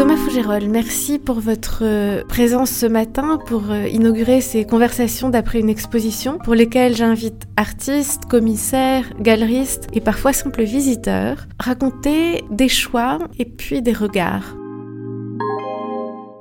Thomas 0.00 0.16
Fougérol, 0.16 0.66
merci 0.70 1.18
pour 1.18 1.40
votre 1.40 1.80
euh, 1.82 2.24
présence 2.24 2.70
ce 2.70 2.86
matin 2.86 3.38
pour 3.44 3.70
euh, 3.70 3.86
inaugurer 3.86 4.40
ces 4.40 4.64
conversations 4.64 5.28
d'après 5.28 5.60
une 5.60 5.68
exposition 5.68 6.38
pour 6.38 6.54
lesquelles 6.54 6.96
j'invite 6.96 7.42
artistes, 7.58 8.24
commissaires, 8.24 9.04
galeristes 9.20 9.88
et 9.92 10.00
parfois 10.00 10.32
simples 10.32 10.62
visiteurs 10.62 11.46
raconter 11.58 12.42
des 12.50 12.70
choix 12.70 13.18
et 13.38 13.44
puis 13.44 13.82
des 13.82 13.92
regards. 13.92 14.56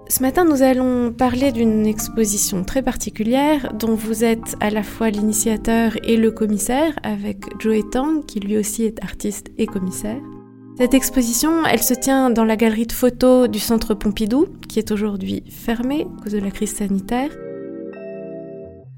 Ce 0.08 0.22
matin, 0.22 0.46
nous 0.46 0.62
allons 0.62 1.12
parler 1.12 1.52
d'une 1.52 1.86
exposition 1.86 2.64
très 2.64 2.82
particulière 2.82 3.74
dont 3.74 3.94
vous 3.94 4.24
êtes 4.24 4.56
à 4.62 4.70
la 4.70 4.84
fois 4.84 5.10
l'initiateur 5.10 5.98
et 6.04 6.16
le 6.16 6.32
commissaire 6.32 6.98
avec 7.04 7.40
Joe 7.60 7.84
Tang 7.92 8.26
qui 8.26 8.40
lui 8.40 8.58
aussi 8.58 8.86
est 8.86 9.04
artiste 9.04 9.48
et 9.58 9.66
commissaire. 9.66 10.22
Cette 10.80 10.94
exposition, 10.94 11.66
elle 11.66 11.84
se 11.84 11.94
tient 11.94 12.30
dans 12.30 12.46
la 12.46 12.56
galerie 12.56 12.86
de 12.86 12.94
photos 12.94 13.50
du 13.50 13.60
Centre 13.60 13.94
Pompidou, 13.96 14.48
qui 14.70 14.80
est 14.80 14.92
aujourd'hui 14.92 15.44
fermée 15.50 16.08
à 16.20 16.24
cause 16.24 16.32
de 16.32 16.40
la 16.40 16.52
crise 16.52 16.74
sanitaire. 16.74 17.30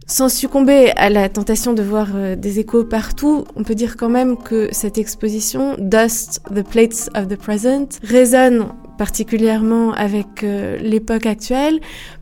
Sans 0.05 0.29
succomber 0.29 0.91
à 0.95 1.09
la 1.09 1.27
tentation 1.27 1.73
de 1.73 1.81
voir 1.81 2.09
euh, 2.13 2.35
des 2.35 2.59
échos 2.59 2.83
partout, 2.83 3.45
on 3.55 3.63
peut 3.63 3.73
dire 3.73 3.97
quand 3.97 4.09
même 4.09 4.37
que 4.37 4.69
cette 4.71 4.99
exposition, 4.99 5.75
Dust, 5.79 6.43
The 6.53 6.61
Plates 6.61 7.09
of 7.15 7.27
the 7.29 7.35
Present, 7.35 7.87
résonne 8.03 8.67
particulièrement 8.99 9.91
avec 9.93 10.43
euh, 10.43 10.77
l'époque 10.77 11.25
actuelle, 11.25 11.79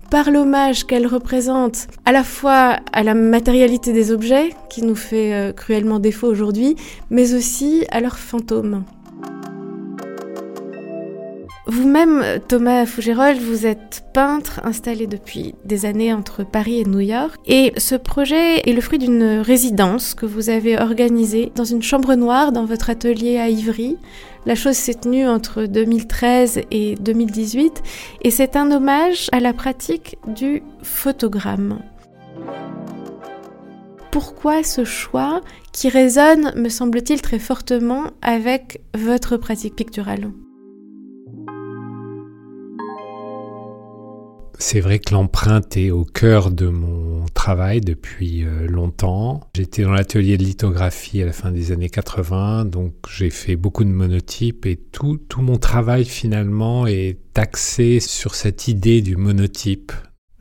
par 0.09 0.31
l'hommage 0.31 0.85
qu'elle 0.85 1.05
représente 1.05 1.87
à 2.05 2.13
la 2.13 2.23
fois 2.23 2.77
à 2.93 3.03
la 3.03 3.13
matérialité 3.13 3.91
des 3.91 4.13
objets, 4.13 4.51
qui 4.69 4.83
nous 4.83 4.95
fait 4.95 5.33
euh, 5.33 5.51
cruellement 5.51 5.99
défaut 5.99 6.27
aujourd'hui, 6.27 6.77
mais 7.09 7.33
aussi 7.33 7.85
à 7.91 7.99
leurs 7.99 8.19
fantômes. 8.19 8.85
Vous-même, 11.79 12.41
Thomas 12.45 12.85
Fougérol, 12.85 13.37
vous 13.37 13.65
êtes 13.65 14.03
peintre 14.13 14.59
installé 14.65 15.07
depuis 15.07 15.55
des 15.63 15.85
années 15.85 16.13
entre 16.13 16.43
Paris 16.43 16.81
et 16.81 16.83
New 16.83 16.99
York. 16.99 17.39
Et 17.45 17.71
ce 17.77 17.95
projet 17.95 18.69
est 18.69 18.73
le 18.73 18.81
fruit 18.81 18.99
d'une 18.99 19.39
résidence 19.39 20.13
que 20.13 20.25
vous 20.25 20.49
avez 20.49 20.77
organisée 20.77 21.53
dans 21.55 21.63
une 21.63 21.81
chambre 21.81 22.15
noire 22.15 22.51
dans 22.51 22.65
votre 22.65 22.89
atelier 22.89 23.37
à 23.37 23.47
Ivry. 23.47 23.95
La 24.45 24.55
chose 24.55 24.75
s'est 24.75 24.95
tenue 24.95 25.25
entre 25.25 25.67
2013 25.67 26.63
et 26.69 26.95
2018 26.95 27.81
et 28.23 28.29
c'est 28.29 28.57
un 28.57 28.71
hommage 28.71 29.29
à 29.31 29.39
la 29.39 29.53
pratique 29.53 30.17
du 30.27 30.63
photogramme. 30.83 31.79
Pourquoi 34.11 34.63
ce 34.63 34.83
choix 34.83 35.39
qui 35.71 35.87
résonne, 35.87 36.51
me 36.57 36.67
semble-t-il, 36.67 37.21
très 37.21 37.39
fortement 37.39 38.07
avec 38.21 38.81
votre 38.97 39.37
pratique 39.37 39.77
picturale? 39.77 40.29
C'est 44.61 44.81
vrai 44.81 44.99
que 44.99 45.13
l'empreinte 45.13 45.77
est 45.77 45.89
au 45.89 46.03
cœur 46.03 46.51
de 46.51 46.67
mon 46.67 47.25
travail 47.33 47.79
depuis 47.79 48.43
euh, 48.43 48.67
longtemps. 48.67 49.49
J'étais 49.55 49.83
dans 49.83 49.93
l'atelier 49.93 50.37
de 50.37 50.43
lithographie 50.43 51.23
à 51.23 51.25
la 51.25 51.31
fin 51.31 51.49
des 51.49 51.71
années 51.71 51.89
80, 51.89 52.65
donc 52.65 52.93
j'ai 53.09 53.29
fait 53.29 53.55
beaucoup 53.55 53.85
de 53.85 53.89
monotypes 53.89 54.65
et 54.65 54.75
tout, 54.75 55.17
tout 55.29 55.41
mon 55.41 55.57
travail 55.57 56.03
finalement 56.03 56.87
est 56.87 57.17
axé 57.37 58.01
sur 58.01 58.35
cette 58.35 58.67
idée 58.67 59.01
du 59.01 59.15
monotype. 59.15 59.93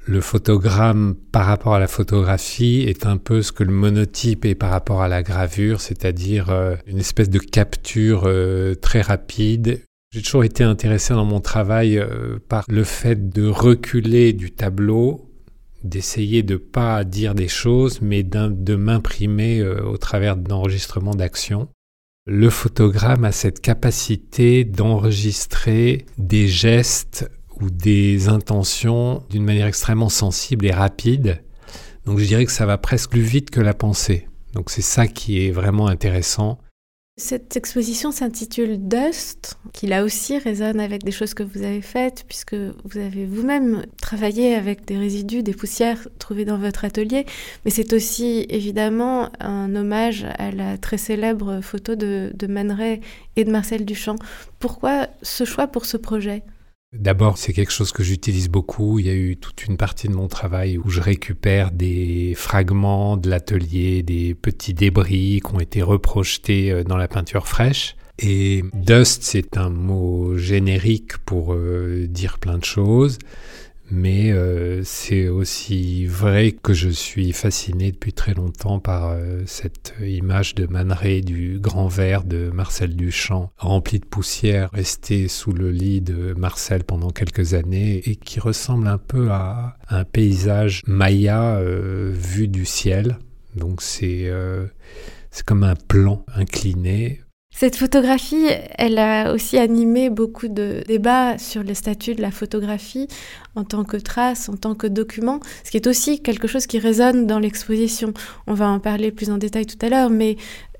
Le 0.04 0.20
photogramme 0.20 1.14
par 1.32 1.46
rapport 1.46 1.74
à 1.74 1.78
la 1.78 1.86
photographie 1.86 2.84
est 2.88 3.06
un 3.06 3.18
peu 3.18 3.40
ce 3.40 3.52
que 3.52 3.62
le 3.62 3.72
monotype 3.72 4.46
est 4.46 4.56
par 4.56 4.70
rapport 4.70 5.00
à 5.00 5.08
la 5.08 5.22
gravure, 5.22 5.80
c'est-à-dire 5.80 6.50
euh, 6.50 6.74
une 6.86 6.98
espèce 6.98 7.30
de 7.30 7.38
capture 7.38 8.22
euh, 8.24 8.74
très 8.74 9.00
rapide, 9.00 9.80
j'ai 10.10 10.22
toujours 10.22 10.44
été 10.44 10.64
intéressé 10.64 11.12
dans 11.12 11.24
mon 11.24 11.40
travail 11.40 11.98
euh, 11.98 12.38
par 12.48 12.64
le 12.68 12.84
fait 12.84 13.28
de 13.28 13.46
reculer 13.46 14.32
du 14.32 14.50
tableau, 14.50 15.30
d'essayer 15.84 16.42
de 16.42 16.56
pas 16.56 17.04
dire 17.04 17.34
des 17.34 17.48
choses, 17.48 18.00
mais 18.00 18.22
de 18.22 18.74
m'imprimer 18.74 19.60
euh, 19.60 19.82
au 19.84 19.98
travers 19.98 20.36
d'enregistrements 20.36 21.14
d'action. 21.14 21.68
Le 22.26 22.50
photogramme 22.50 23.24
a 23.24 23.32
cette 23.32 23.60
capacité 23.60 24.64
d'enregistrer 24.64 26.06
des 26.16 26.48
gestes 26.48 27.30
ou 27.60 27.70
des 27.70 28.28
intentions 28.28 29.24
d'une 29.30 29.44
manière 29.44 29.66
extrêmement 29.66 30.08
sensible 30.08 30.66
et 30.66 30.72
rapide. 30.72 31.42
Donc 32.04 32.18
je 32.18 32.24
dirais 32.24 32.44
que 32.46 32.52
ça 32.52 32.66
va 32.66 32.78
presque 32.78 33.10
plus 33.10 33.22
vite 33.22 33.50
que 33.50 33.60
la 33.60 33.74
pensée. 33.74 34.26
Donc 34.54 34.70
c'est 34.70 34.82
ça 34.82 35.06
qui 35.06 35.46
est 35.46 35.50
vraiment 35.50 35.88
intéressant. 35.88 36.58
Cette 37.20 37.56
exposition 37.56 38.12
s'intitule 38.12 38.78
Dust, 38.78 39.58
qui 39.72 39.88
là 39.88 40.04
aussi 40.04 40.38
résonne 40.38 40.78
avec 40.78 41.02
des 41.02 41.10
choses 41.10 41.34
que 41.34 41.42
vous 41.42 41.64
avez 41.64 41.82
faites, 41.82 42.24
puisque 42.28 42.54
vous 42.54 42.96
avez 42.96 43.26
vous-même 43.26 43.84
travaillé 44.00 44.54
avec 44.54 44.84
des 44.84 44.96
résidus, 44.96 45.42
des 45.42 45.52
poussières 45.52 46.06
trouvées 46.20 46.44
dans 46.44 46.58
votre 46.58 46.84
atelier, 46.84 47.26
mais 47.64 47.72
c'est 47.72 47.92
aussi 47.92 48.46
évidemment 48.50 49.30
un 49.40 49.74
hommage 49.74 50.26
à 50.38 50.52
la 50.52 50.78
très 50.78 50.96
célèbre 50.96 51.60
photo 51.60 51.96
de, 51.96 52.30
de 52.34 52.98
et 53.34 53.44
de 53.44 53.50
Marcel 53.50 53.84
Duchamp. 53.84 54.14
Pourquoi 54.60 55.08
ce 55.22 55.42
choix 55.42 55.66
pour 55.66 55.86
ce 55.86 55.96
projet? 55.96 56.44
D'abord, 56.94 57.36
c'est 57.36 57.52
quelque 57.52 57.72
chose 57.72 57.92
que 57.92 58.02
j'utilise 58.02 58.48
beaucoup. 58.48 58.98
Il 58.98 59.06
y 59.06 59.10
a 59.10 59.14
eu 59.14 59.36
toute 59.36 59.66
une 59.66 59.76
partie 59.76 60.08
de 60.08 60.14
mon 60.14 60.26
travail 60.26 60.78
où 60.78 60.88
je 60.88 61.02
récupère 61.02 61.70
des 61.70 62.32
fragments 62.34 63.18
de 63.18 63.28
l'atelier, 63.28 64.02
des 64.02 64.34
petits 64.34 64.72
débris 64.72 65.42
qui 65.44 65.54
ont 65.54 65.60
été 65.60 65.82
reprojetés 65.82 66.72
euh, 66.72 66.84
dans 66.84 66.96
la 66.96 67.06
peinture 67.06 67.46
fraîche. 67.46 67.94
Et 68.18 68.64
dust, 68.72 69.22
c'est 69.22 69.58
un 69.58 69.68
mot 69.68 70.38
générique 70.38 71.18
pour 71.18 71.52
euh, 71.52 72.06
dire 72.08 72.38
plein 72.38 72.56
de 72.56 72.64
choses 72.64 73.18
mais 73.90 74.32
euh, 74.32 74.82
c'est 74.84 75.28
aussi 75.28 76.06
vrai 76.06 76.52
que 76.52 76.72
je 76.74 76.88
suis 76.88 77.32
fasciné 77.32 77.92
depuis 77.92 78.12
très 78.12 78.34
longtemps 78.34 78.80
par 78.80 79.10
euh, 79.10 79.42
cette 79.46 79.94
image 80.02 80.54
de 80.54 80.66
Man 80.66 80.94
du 81.24 81.58
grand 81.60 81.88
verre 81.88 82.24
de 82.24 82.50
Marcel 82.50 82.96
Duchamp, 82.96 83.50
rempli 83.56 83.98
de 83.98 84.04
poussière, 84.04 84.70
resté 84.72 85.28
sous 85.28 85.52
le 85.52 85.70
lit 85.70 86.00
de 86.00 86.34
Marcel 86.34 86.84
pendant 86.84 87.10
quelques 87.10 87.54
années 87.54 88.02
et 88.04 88.16
qui 88.16 88.40
ressemble 88.40 88.88
un 88.88 88.98
peu 88.98 89.30
à 89.30 89.76
un 89.88 90.04
paysage 90.04 90.82
maya 90.86 91.56
euh, 91.56 92.12
vu 92.14 92.48
du 92.48 92.64
ciel. 92.64 93.18
Donc 93.54 93.82
c'est 93.82 94.30
c'est 95.30 95.44
comme 95.44 95.64
un 95.64 95.74
plan 95.74 96.24
incliné 96.34 97.20
cette 97.60 97.74
photographie, 97.74 98.46
elle 98.78 99.00
a 99.00 99.32
aussi 99.32 99.58
animé 99.58 100.10
beaucoup 100.10 100.46
de 100.46 100.84
débats 100.86 101.38
sur 101.38 101.64
le 101.64 101.74
statut 101.74 102.14
de 102.14 102.22
la 102.22 102.30
photographie 102.30 103.08
en 103.56 103.64
tant 103.64 103.82
que 103.82 103.96
trace, 103.96 104.48
en 104.48 104.56
tant 104.56 104.76
que 104.76 104.86
document, 104.86 105.40
ce 105.64 105.72
qui 105.72 105.76
est 105.76 105.88
aussi 105.88 106.22
quelque 106.22 106.46
chose 106.46 106.68
qui 106.68 106.78
résonne 106.78 107.26
dans 107.26 107.40
l'exposition. 107.40 108.14
On 108.46 108.54
va 108.54 108.68
en 108.68 108.78
parler 108.78 109.10
plus 109.10 109.28
en 109.28 109.38
détail 109.38 109.66
tout 109.66 109.84
à 109.84 109.88
l'heure, 109.88 110.08
mais 110.08 110.36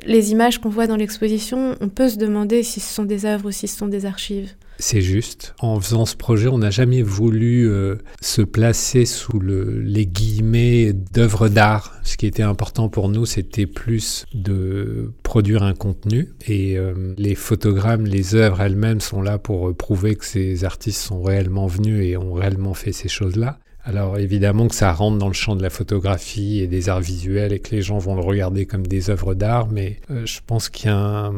les 0.07 0.31
images 0.31 0.61
qu'on 0.61 0.69
voit 0.69 0.87
dans 0.87 0.95
l'exposition, 0.95 1.75
on 1.81 1.89
peut 1.89 2.11
se 2.11 2.17
demander 2.17 2.63
si 2.63 2.79
ce 2.79 2.95
sont 2.95 3.03
des 3.03 3.27
œuvres 3.27 3.49
ou 3.49 3.51
si 3.51 3.67
ce 3.67 3.77
sont 3.77 3.89
des 3.89 4.07
archives. 4.07 4.55
C'est 4.81 5.01
juste. 5.01 5.55
En 5.59 5.81
faisant 5.81 6.07
ce 6.07 6.15
projet, 6.15 6.47
on 6.47 6.59
n'a 6.59 6.71
jamais 6.71 7.03
voulu 7.03 7.69
euh, 7.69 7.97
se 8.21 8.43
placer 8.43 9.07
sous 9.07 9.41
le, 9.41 9.81
les 9.81 10.07
guillemets 10.07 10.93
d'œuvres 10.93 11.49
d'art. 11.49 11.99
Ce 12.05 12.17
qui 12.17 12.27
était 12.27 12.45
important 12.45 12.89
pour 12.89 13.09
nous, 13.09 13.27
c'était 13.27 13.67
plus 13.67 14.25
de 14.35 15.13
produire 15.25 15.65
un 15.65 15.75
contenu. 15.75 16.29
Et 16.47 16.79
euh, 16.79 17.15
les 17.19 17.35
photogrammes, 17.35 18.07
les 18.07 18.37
œuvres 18.37 18.61
elles-mêmes 18.61 19.01
sont 19.01 19.21
là 19.21 19.39
pour 19.39 19.77
prouver 19.77 20.15
que 20.15 20.25
ces 20.25 20.65
artistes 20.65 21.01
sont 21.01 21.23
réellement 21.23 21.67
venus 21.67 22.05
et 22.07 22.17
ont 22.17 22.35
réellement 22.35 22.75
fait 22.75 22.93
ces 22.93 23.09
choses-là. 23.09 23.59
Alors 23.89 24.19
évidemment 24.19 24.69
que 24.69 24.75
ça 24.75 24.93
rentre 24.93 25.17
dans 25.17 25.29
le 25.29 25.33
champ 25.33 25.57
de 25.57 25.63
la 25.63 25.71
photographie 25.71 26.61
et 26.61 26.67
des 26.67 26.91
arts 26.91 27.01
visuels 27.01 27.55
et 27.55 27.59
que 27.59 27.75
les 27.75 27.81
gens 27.81 27.97
vont 27.97 28.15
le 28.15 28.21
regarder 28.21 28.67
comme 28.67 28.87
des 28.87 29.09
œuvres 29.09 29.33
d'art, 29.33 29.69
mais 29.69 29.97
euh, 30.11 30.27
je 30.27 30.41
pense 30.47 30.69
qu'il 30.69 30.91
y, 30.91 30.93
a 30.93 31.33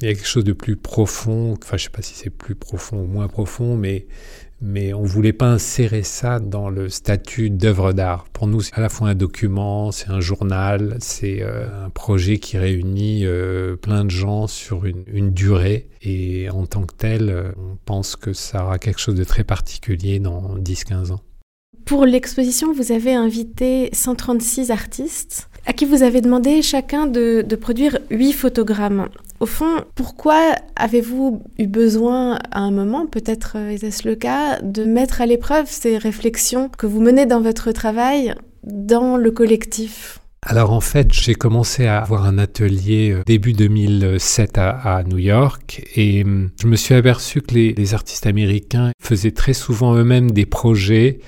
quelque 0.00 0.26
chose 0.26 0.44
de 0.44 0.54
plus 0.54 0.76
profond, 0.76 1.52
enfin 1.62 1.76
je 1.76 1.84
sais 1.84 1.90
pas 1.90 2.00
si 2.00 2.14
c'est 2.14 2.30
plus 2.30 2.54
profond 2.54 3.02
ou 3.02 3.06
moins 3.06 3.28
profond, 3.28 3.76
mais, 3.76 4.06
mais 4.62 4.94
on 4.94 5.02
voulait 5.02 5.34
pas 5.34 5.50
insérer 5.50 6.02
ça 6.04 6.40
dans 6.40 6.70
le 6.70 6.88
statut 6.88 7.50
d'œuvre 7.50 7.92
d'art. 7.92 8.24
Pour 8.32 8.46
nous, 8.46 8.62
c'est 8.62 8.72
à 8.72 8.80
la 8.80 8.88
fois 8.88 9.10
un 9.10 9.14
document, 9.14 9.92
c'est 9.92 10.08
un 10.08 10.20
journal, 10.20 10.96
c'est 11.00 11.42
euh, 11.42 11.84
un 11.84 11.90
projet 11.90 12.38
qui 12.38 12.56
réunit 12.56 13.26
euh, 13.26 13.76
plein 13.76 14.06
de 14.06 14.10
gens 14.10 14.46
sur 14.46 14.86
une, 14.86 15.04
une, 15.06 15.32
durée, 15.32 15.90
et 16.00 16.48
en 16.48 16.64
tant 16.64 16.86
que 16.86 16.94
tel, 16.94 17.52
on 17.58 17.76
pense 17.84 18.16
que 18.16 18.32
ça 18.32 18.64
aura 18.64 18.78
quelque 18.78 19.00
chose 19.00 19.16
de 19.16 19.24
très 19.24 19.44
particulier 19.44 20.18
dans 20.18 20.56
10-15 20.56 21.12
ans. 21.12 21.20
Pour 21.84 22.04
l'exposition, 22.06 22.72
vous 22.72 22.92
avez 22.92 23.14
invité 23.14 23.90
136 23.92 24.70
artistes 24.70 25.48
à 25.66 25.72
qui 25.72 25.84
vous 25.84 26.02
avez 26.02 26.20
demandé 26.20 26.62
chacun 26.62 27.06
de, 27.06 27.44
produire 27.60 27.98
8 28.10 28.32
photogrammes. 28.32 29.08
Au 29.40 29.46
fond, 29.46 29.84
pourquoi 29.94 30.54
avez-vous 30.76 31.42
eu 31.58 31.66
besoin 31.66 32.38
à 32.50 32.60
un 32.60 32.70
moment, 32.70 33.06
peut-être 33.06 33.54
euh, 33.56 33.70
est-ce 33.70 34.08
le 34.08 34.14
cas, 34.14 34.60
de 34.60 34.84
mettre 34.84 35.20
à 35.20 35.26
l'épreuve 35.26 35.66
ces 35.68 35.98
réflexions 35.98 36.68
que 36.68 36.86
vous 36.86 37.00
menez 37.00 37.26
dans 37.26 37.40
votre 37.40 37.72
travail 37.72 38.34
dans 38.62 39.16
le 39.16 39.30
collectif? 39.30 40.20
Alors 40.46 40.72
en 40.72 40.80
fait, 40.80 41.10
j'ai 41.10 41.34
commencé 41.34 41.86
à 41.86 42.00
avoir 42.00 42.26
un 42.26 42.36
atelier 42.36 43.12
euh, 43.12 43.22
début 43.24 43.54
2007 43.54 44.58
à, 44.58 45.02
New 45.04 45.16
York 45.16 45.82
et 45.96 46.22
hum, 46.22 46.50
je 46.60 46.66
me 46.66 46.76
suis 46.76 46.94
aperçu 46.94 47.40
que 47.40 47.54
les, 47.54 47.94
artistes 47.94 48.26
américains 48.26 48.92
faisaient 49.00 49.30
très 49.30 49.54
souvent 49.54 49.94
eux-mêmes 49.94 50.30
des 50.30 50.44
projets 50.44 51.20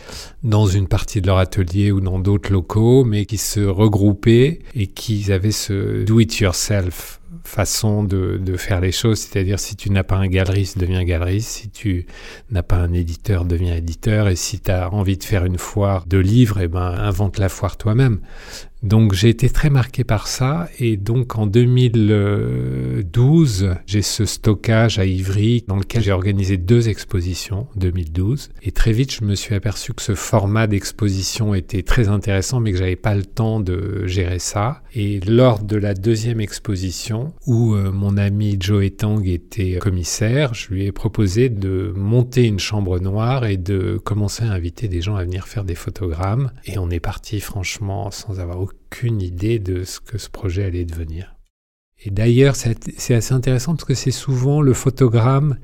dans 0.43 0.67
une 0.67 0.87
partie 0.87 1.23
de 1.23 1.27
leur 1.27 1.39
atelier 1.39 1.93
ou 1.93 2.01
dans 2.01 2.19
d'autres 2.19 2.53
locaux, 2.53 3.05
mais 3.05 3.25
qui 3.25 3.39
se 3.39 3.61
regroupaient 3.61 4.61
et 4.75 4.87
qui 4.87 5.33
avaient 5.33 5.51
ce 5.51 6.05
do-it-yourself 6.05 7.21
façon 7.47 8.03
de, 8.03 8.39
de, 8.39 8.57
faire 8.57 8.81
les 8.81 8.93
choses, 8.93 9.21
c'est-à-dire 9.21 9.59
si 9.59 9.77
tu 9.77 9.91
n'as 9.91 10.03
pas 10.03 10.17
un 10.17 10.27
galeriste, 10.27 10.79
deviens 10.79 11.05
galeriste, 11.05 11.49
si 11.49 11.71
tu 11.71 12.07
n'as 12.51 12.63
pas 12.63 12.77
un 12.77 12.93
éditeur, 12.93 13.45
deviens 13.45 13.77
éditeur, 13.77 14.29
et 14.29 14.37
si 14.37 14.61
tu 14.61 14.71
as 14.71 14.93
envie 14.93 15.17
de 15.17 15.25
faire 15.25 15.45
une 15.45 15.59
foire 15.59 16.07
de 16.07 16.19
livres, 16.19 16.59
eh 16.61 16.69
ben, 16.69 16.81
invente 16.81 17.39
la 17.39 17.49
foire 17.49 17.77
toi-même. 17.77 18.21
Donc 18.87 19.13
j'ai 19.15 19.31
été 19.31 19.51
très 19.51 19.69
marqué 19.69 20.05
par 20.05 20.29
ça. 20.29 20.69
Et 20.79 20.97
donc 20.97 21.37
en 21.37 21.49
2012, 21.49 23.75
j'ai 23.85 24.03
ce 24.03 24.25
stockage 24.25 25.01
à 25.01 25.05
Ivry 25.05 25.65
dans 25.67 25.75
lequel 25.75 26.05
j'ai 26.05 26.13
organisé 26.13 26.57
deux 26.57 26.89
expositions 26.89 27.67
2012 27.75 28.51
et 28.63 28.71
très 28.71 28.93
vite 28.93 29.13
je 29.13 29.25
me 29.25 29.35
suis 29.35 29.57
aperçu 29.57 29.93
que 29.93 30.03
ce 30.03 30.15
format 30.15 30.69
d'exposition 30.69 31.53
était 31.55 31.83
très 31.83 32.07
intéressant 32.07 32.61
mais 32.61 32.71
que 32.71 32.79
j'avais 32.79 32.95
pas 32.95 33.17
le 33.17 33.25
temps 33.25 33.59
de 33.59 34.07
gérer 34.07 34.39
ça. 34.39 34.83
Et 34.95 35.19
lors 35.21 35.65
de 35.65 35.77
la 35.77 35.95
deuxième 35.95 36.41
exposition 36.41 37.33
où 37.47 37.75
euh, 37.75 37.91
mon 37.91 38.17
ami 38.17 38.57
Joe 38.61 38.89
Tang 38.97 39.27
était 39.27 39.79
commissaire, 39.81 40.55
je 40.55 40.69
lui 40.69 40.85
ai 40.85 40.93
proposé 40.93 41.49
de 41.49 41.93
monter 41.97 42.47
une 42.47 42.61
chambre 42.61 43.01
noire 43.01 43.47
et 43.47 43.57
de 43.57 43.99
commencer 44.05 44.45
à 44.45 44.53
inviter 44.53 44.87
des 44.87 45.03
gens 45.03 45.17
à 45.17 45.25
venir 45.25 45.49
faire 45.49 45.65
des 45.65 45.75
photogrammes. 45.75 46.53
Et 46.67 46.79
on 46.79 46.89
est 46.89 47.01
parti 47.01 47.41
franchement 47.41 48.13
sans 48.13 48.39
avoir 48.39 48.61
aucune 48.61 48.76
idée 49.03 49.59
de 49.59 49.85
ce 49.85 50.01
que 50.01 50.19
ce 50.19 50.29
projet 50.29 50.65
allait 50.65 50.85
devenir. 50.85 51.37
Et 52.05 52.11
d'ailleurs, 52.11 52.57
c'est 52.57 53.15
assez 53.15 53.35
intéressant 53.35 53.75
parce 53.75 53.85
que 53.85 53.95
c'est 53.95 54.11
souvent 54.11 54.61
le 54.61 54.75
photogramme 54.75 55.59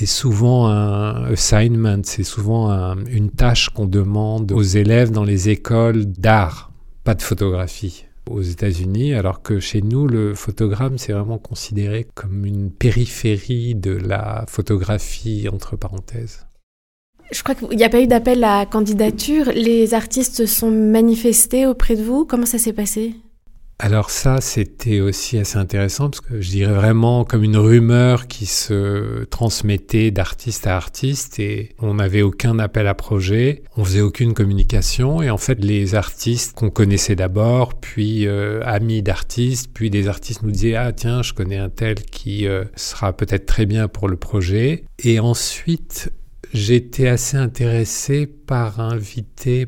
est 0.00 0.06
souvent 0.06 0.68
un 0.68 1.24
assignment, 1.24 2.02
c'est 2.04 2.24
souvent 2.24 2.70
une 3.06 3.30
tâche 3.30 3.68
qu'on 3.68 3.86
demande 3.86 4.52
aux 4.52 4.62
élèves 4.62 5.10
dans 5.10 5.24
les 5.24 5.50
écoles 5.50 6.06
d'art, 6.06 6.72
pas 7.04 7.14
de 7.14 7.22
photographie 7.22 8.06
aux 8.30 8.40
États-Unis, 8.40 9.14
alors 9.14 9.42
que 9.42 9.60
chez 9.60 9.82
nous, 9.82 10.06
le 10.06 10.34
photogramme, 10.34 10.96
c'est 10.96 11.12
vraiment 11.12 11.38
considéré 11.38 12.06
comme 12.14 12.46
une 12.46 12.70
périphérie 12.70 13.74
de 13.74 13.92
la 13.92 14.44
photographie, 14.48 15.48
entre 15.52 15.76
parenthèses. 15.76 16.46
Je 17.32 17.42
crois 17.42 17.54
qu'il 17.54 17.76
n'y 17.76 17.84
a 17.84 17.88
pas 17.88 18.00
eu 18.00 18.06
d'appel 18.06 18.44
à 18.44 18.66
candidature. 18.66 19.50
Les 19.54 19.94
artistes 19.94 20.46
sont 20.46 20.70
manifestés 20.70 21.66
auprès 21.66 21.96
de 21.96 22.02
vous. 22.02 22.26
Comment 22.26 22.46
ça 22.46 22.58
s'est 22.58 22.74
passé? 22.74 23.14
Alors 23.84 24.10
ça, 24.10 24.40
c'était 24.40 25.00
aussi 25.00 25.38
assez 25.38 25.58
intéressant 25.58 26.08
parce 26.08 26.20
que 26.20 26.40
je 26.40 26.50
dirais 26.50 26.72
vraiment 26.72 27.24
comme 27.24 27.42
une 27.42 27.56
rumeur 27.56 28.28
qui 28.28 28.46
se 28.46 29.24
transmettait 29.24 30.12
d'artiste 30.12 30.68
à 30.68 30.76
artiste 30.76 31.40
et 31.40 31.70
on 31.80 31.94
n'avait 31.94 32.22
aucun 32.22 32.60
appel 32.60 32.86
à 32.86 32.94
projet, 32.94 33.64
on 33.76 33.84
faisait 33.84 34.02
aucune 34.02 34.34
communication 34.34 35.20
et 35.20 35.30
en 35.30 35.36
fait 35.36 35.58
les 35.64 35.96
artistes 35.96 36.54
qu'on 36.54 36.70
connaissait 36.70 37.16
d'abord, 37.16 37.74
puis 37.74 38.28
euh, 38.28 38.60
amis 38.64 39.02
d'artistes, 39.02 39.70
puis 39.74 39.90
des 39.90 40.06
artistes 40.06 40.44
nous 40.44 40.52
disaient 40.52 40.76
ah 40.76 40.92
tiens 40.92 41.22
je 41.22 41.32
connais 41.32 41.58
un 41.58 41.70
tel 41.70 41.96
qui 41.96 42.46
euh, 42.46 42.62
sera 42.76 43.12
peut-être 43.12 43.46
très 43.46 43.66
bien 43.66 43.88
pour 43.88 44.08
le 44.08 44.16
projet 44.16 44.84
et 45.02 45.18
ensuite 45.18 46.12
j'étais 46.52 47.08
assez 47.08 47.36
intéressé 47.36 48.26
par 48.26 48.80
inviter, 48.80 49.66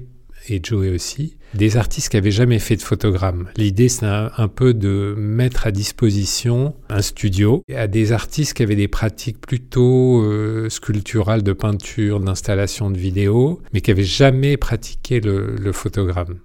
et 0.48 0.60
Joey 0.62 0.90
aussi, 0.90 1.36
des 1.54 1.76
artistes 1.76 2.08
qui 2.10 2.16
avaient 2.16 2.30
jamais 2.30 2.58
fait 2.58 2.76
de 2.76 2.82
photogramme. 2.82 3.48
L'idée, 3.56 3.88
c'est 3.88 4.04
un, 4.04 4.48
peu 4.48 4.74
de 4.74 5.14
mettre 5.16 5.66
à 5.66 5.70
disposition 5.70 6.74
un 6.88 7.00
studio 7.00 7.62
à 7.74 7.86
des 7.86 8.12
artistes 8.12 8.54
qui 8.54 8.62
avaient 8.62 8.76
des 8.76 8.88
pratiques 8.88 9.40
plutôt 9.40 10.22
euh, 10.22 10.68
sculpturales 10.68 11.42
de 11.42 11.52
peinture, 11.52 12.20
d'installation 12.20 12.90
de 12.90 12.98
vidéo, 12.98 13.60
mais 13.72 13.80
qui 13.80 13.90
avaient 13.90 14.02
jamais 14.02 14.56
pratiqué 14.56 15.20
le, 15.20 15.56
le 15.56 15.72
photogramme. 15.72 16.38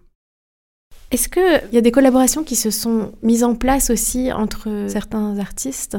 Est-ce 1.12 1.28
qu'il 1.28 1.74
y 1.74 1.78
a 1.78 1.82
des 1.82 1.92
collaborations 1.92 2.44
qui 2.44 2.56
se 2.56 2.70
sont 2.70 3.14
mises 3.24 3.44
en 3.44 3.56
place 3.56 3.90
aussi 3.90 4.32
entre 4.32 4.86
certains 4.88 5.40
artistes? 5.40 5.98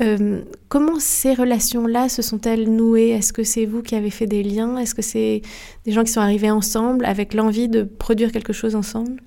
Euh, 0.00 0.42
comment 0.68 0.98
ces 0.98 1.34
relations-là 1.34 2.08
se 2.08 2.22
sont-elles 2.22 2.70
nouées? 2.70 3.10
Est-ce 3.10 3.32
que 3.32 3.44
c'est 3.44 3.66
vous 3.66 3.82
qui 3.82 3.94
avez 3.94 4.10
fait 4.10 4.26
des 4.26 4.42
liens? 4.42 4.78
Est-ce 4.78 4.94
que 4.94 5.02
c'est 5.02 5.42
des 5.84 5.92
gens 5.92 6.04
qui 6.04 6.12
sont 6.12 6.20
arrivés 6.20 6.50
ensemble 6.50 7.04
avec 7.04 7.34
l'envie 7.34 7.68
de 7.68 7.82
produire 7.82 8.32
quelque 8.32 8.52
chose 8.52 8.74
ensemble? 8.74 9.22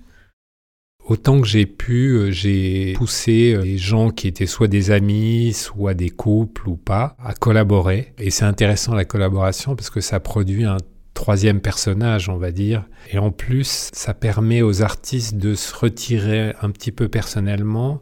Autant 1.05 1.41
que 1.41 1.47
j'ai 1.47 1.65
pu, 1.65 2.11
euh, 2.11 2.31
j'ai 2.31 2.93
poussé 2.93 3.53
euh, 3.53 3.63
les 3.63 3.79
gens 3.79 4.11
qui 4.11 4.27
étaient 4.27 4.45
soit 4.45 4.67
des 4.67 4.91
amis, 4.91 5.53
soit 5.53 5.95
des 5.95 6.11
couples 6.11 6.69
ou 6.69 6.75
pas, 6.75 7.15
à 7.23 7.33
collaborer. 7.33 8.13
Et 8.19 8.29
c'est 8.29 8.45
intéressant 8.45 8.93
la 8.93 9.05
collaboration 9.05 9.75
parce 9.75 9.89
que 9.89 10.01
ça 10.01 10.19
produit 10.19 10.65
un 10.65 10.77
troisième 11.15 11.61
personnage, 11.61 12.29
on 12.29 12.37
va 12.37 12.51
dire. 12.51 12.87
Et 13.11 13.17
en 13.17 13.31
plus, 13.31 13.89
ça 13.91 14.13
permet 14.13 14.61
aux 14.61 14.83
artistes 14.83 15.35
de 15.35 15.55
se 15.55 15.75
retirer 15.75 16.53
un 16.61 16.69
petit 16.69 16.91
peu 16.91 17.07
personnellement 17.07 18.01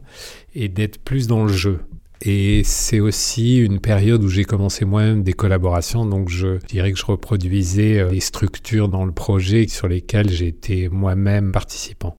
et 0.54 0.68
d'être 0.68 0.98
plus 0.98 1.26
dans 1.26 1.44
le 1.44 1.52
jeu. 1.52 1.80
Et 2.20 2.62
c'est 2.64 3.00
aussi 3.00 3.58
une 3.58 3.78
période 3.78 4.24
où 4.24 4.28
j'ai 4.28 4.44
commencé 4.44 4.84
moi-même 4.84 5.22
des 5.22 5.34
collaborations, 5.34 6.04
donc 6.04 6.28
je 6.28 6.58
dirais 6.66 6.92
que 6.92 6.98
je 6.98 7.06
reproduisais 7.06 8.00
euh, 8.00 8.10
les 8.10 8.20
structures 8.20 8.88
dans 8.88 9.04
le 9.04 9.12
projet 9.12 9.68
sur 9.68 9.86
lesquelles 9.86 10.30
j'étais 10.30 10.88
moi-même 10.90 11.52
participant. 11.52 12.16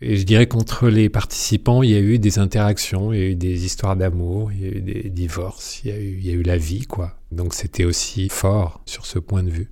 Et 0.00 0.16
je 0.16 0.22
dirais 0.22 0.46
qu'entre 0.46 0.88
les 0.88 1.08
participants, 1.08 1.82
il 1.82 1.90
y 1.90 1.96
a 1.96 2.00
eu 2.00 2.20
des 2.20 2.38
interactions, 2.38 3.12
il 3.12 3.18
y 3.18 3.22
a 3.22 3.26
eu 3.26 3.34
des 3.34 3.64
histoires 3.64 3.96
d'amour, 3.96 4.52
il 4.52 4.60
y 4.60 4.64
a 4.64 4.68
eu 4.68 4.80
des 4.80 5.10
divorces, 5.10 5.80
il 5.84 5.90
y 5.90 6.30
a 6.30 6.32
eu, 6.32 6.42
la 6.42 6.56
vie, 6.56 6.86
quoi. 6.86 7.16
Donc 7.32 7.52
c'était 7.52 7.84
aussi 7.84 8.28
fort 8.28 8.80
sur 8.86 9.06
ce 9.06 9.18
point 9.18 9.42
de 9.42 9.50
vue. 9.50 9.70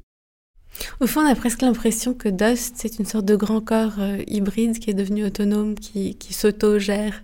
Au 1.01 1.07
fond, 1.07 1.21
on 1.21 1.31
a 1.31 1.35
presque 1.37 1.63
l'impression 1.63 2.13
que 2.13 2.29
Dust, 2.29 2.75
c'est 2.77 2.99
une 2.99 3.07
sorte 3.07 3.25
de 3.25 3.37
grand 3.37 3.61
corps 3.61 3.95
euh, 3.99 4.23
hybride 4.27 4.79
qui 4.79 4.91
est 4.91 4.95
devenu 4.95 5.25
autonome, 5.25 5.77
qui, 5.77 6.17
qui 6.17 6.35
s'auto-gère. 6.35 7.23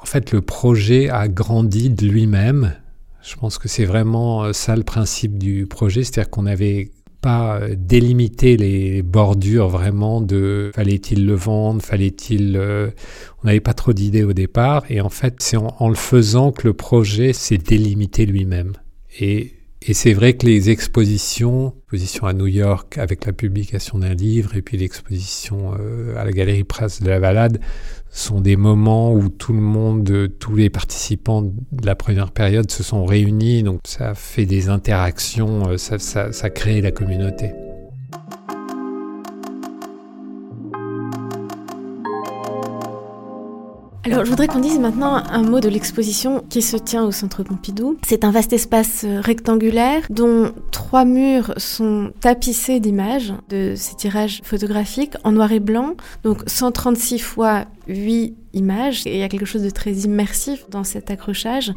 En 0.00 0.04
fait, 0.04 0.32
le 0.32 0.40
projet 0.40 1.08
a 1.08 1.28
grandi 1.28 1.90
de 1.90 2.06
lui-même. 2.06 2.74
Je 3.22 3.34
pense 3.36 3.58
que 3.58 3.68
c'est 3.68 3.84
vraiment 3.84 4.44
euh, 4.44 4.52
ça 4.52 4.76
le 4.76 4.84
principe 4.84 5.38
du 5.38 5.66
projet, 5.66 6.04
c'est-à-dire 6.04 6.30
qu'on 6.30 6.42
n'avait 6.42 6.90
pas 7.20 7.58
euh, 7.58 7.74
délimité 7.76 8.56
les 8.56 9.02
bordures 9.02 9.68
vraiment 9.68 10.20
de 10.20 10.70
fallait-il 10.74 11.26
le 11.26 11.34
vendre, 11.34 11.82
fallait-il... 11.82 12.56
Euh, 12.56 12.90
on 13.42 13.46
n'avait 13.46 13.60
pas 13.60 13.74
trop 13.74 13.92
d'idées 13.92 14.22
au 14.22 14.32
départ, 14.32 14.84
et 14.90 15.00
en 15.00 15.08
fait 15.08 15.36
c'est 15.40 15.56
en, 15.56 15.88
le 15.88 15.96
faisant 15.96 16.52
que 16.52 16.68
le 16.68 16.74
projet 16.74 17.32
s'est 17.32 17.58
délimité 17.58 18.26
lui-même. 18.26 18.74
Et, 19.18 19.54
et 19.88 19.94
c'est 19.94 20.12
vrai 20.12 20.34
que 20.34 20.46
les 20.46 20.70
expositions, 20.70 21.74
l'exposition 21.92 22.26
à 22.26 22.32
New 22.32 22.46
York 22.46 22.98
avec 22.98 23.24
la 23.24 23.32
publication 23.32 23.98
d'un 23.98 24.14
livre, 24.14 24.56
et 24.56 24.62
puis 24.62 24.76
l'exposition 24.76 25.72
à 26.16 26.24
la 26.24 26.32
Galerie 26.32 26.64
Prasse 26.64 27.00
de 27.00 27.08
la 27.08 27.20
Valade, 27.20 27.60
sont 28.10 28.40
des 28.40 28.56
moments 28.56 29.12
où 29.12 29.28
tout 29.28 29.52
le 29.52 29.60
monde, 29.60 30.30
tous 30.38 30.56
les 30.56 30.70
participants 30.70 31.42
de 31.42 31.86
la 31.86 31.94
première 31.94 32.30
période 32.30 32.70
se 32.70 32.82
sont 32.82 33.04
réunis, 33.04 33.62
donc 33.62 33.80
ça 33.84 34.14
fait 34.14 34.46
des 34.46 34.68
interactions, 34.68 35.68
euh, 35.68 35.76
ça, 35.76 35.98
ça, 35.98 36.32
ça 36.32 36.50
crée 36.50 36.80
la 36.80 36.90
communauté. 36.90 37.52
Alors, 44.06 44.24
je 44.24 44.30
voudrais 44.30 44.46
qu'on 44.46 44.60
dise 44.60 44.78
maintenant 44.78 45.16
un 45.16 45.42
mot 45.42 45.58
de 45.58 45.68
l'exposition 45.68 46.44
qui 46.48 46.62
se 46.62 46.76
tient 46.76 47.02
au 47.02 47.10
Centre 47.10 47.42
Pompidou. 47.42 47.98
C'est 48.06 48.22
un 48.22 48.30
vaste 48.30 48.52
espace 48.52 49.02
euh, 49.04 49.20
rectangulaire 49.20 50.06
dont 50.10 50.52
trois 50.70 51.04
murs 51.04 51.52
sont 51.56 52.12
tapissés 52.20 52.78
d'images 52.78 53.34
de 53.48 53.74
ces 53.74 53.96
tirages 53.96 54.42
photographiques 54.44 55.14
en 55.24 55.32
noir 55.32 55.50
et 55.50 55.58
blanc, 55.58 55.94
donc 56.22 56.44
136 56.46 57.18
fois 57.18 57.64
8 57.88 58.36
images 58.52 59.08
et 59.08 59.14
il 59.14 59.18
y 59.18 59.24
a 59.24 59.28
quelque 59.28 59.44
chose 59.44 59.64
de 59.64 59.70
très 59.70 59.92
immersif 59.92 60.70
dans 60.70 60.84
cet 60.84 61.10
accrochage. 61.10 61.72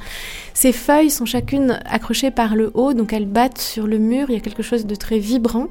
Ces 0.53 0.71
feuilles 0.71 1.09
sont 1.09 1.25
chacune 1.25 1.79
accrochées 1.85 2.29
par 2.29 2.55
le 2.55 2.69
haut, 2.75 2.93
donc 2.93 3.11
elles 3.11 3.25
battent 3.25 3.57
sur 3.57 3.87
le 3.87 3.97
mur, 3.97 4.27
il 4.29 4.35
y 4.35 4.37
a 4.37 4.41
quelque 4.41 4.61
chose 4.61 4.85
de 4.85 4.93
très 4.93 5.17
vibrant. 5.17 5.69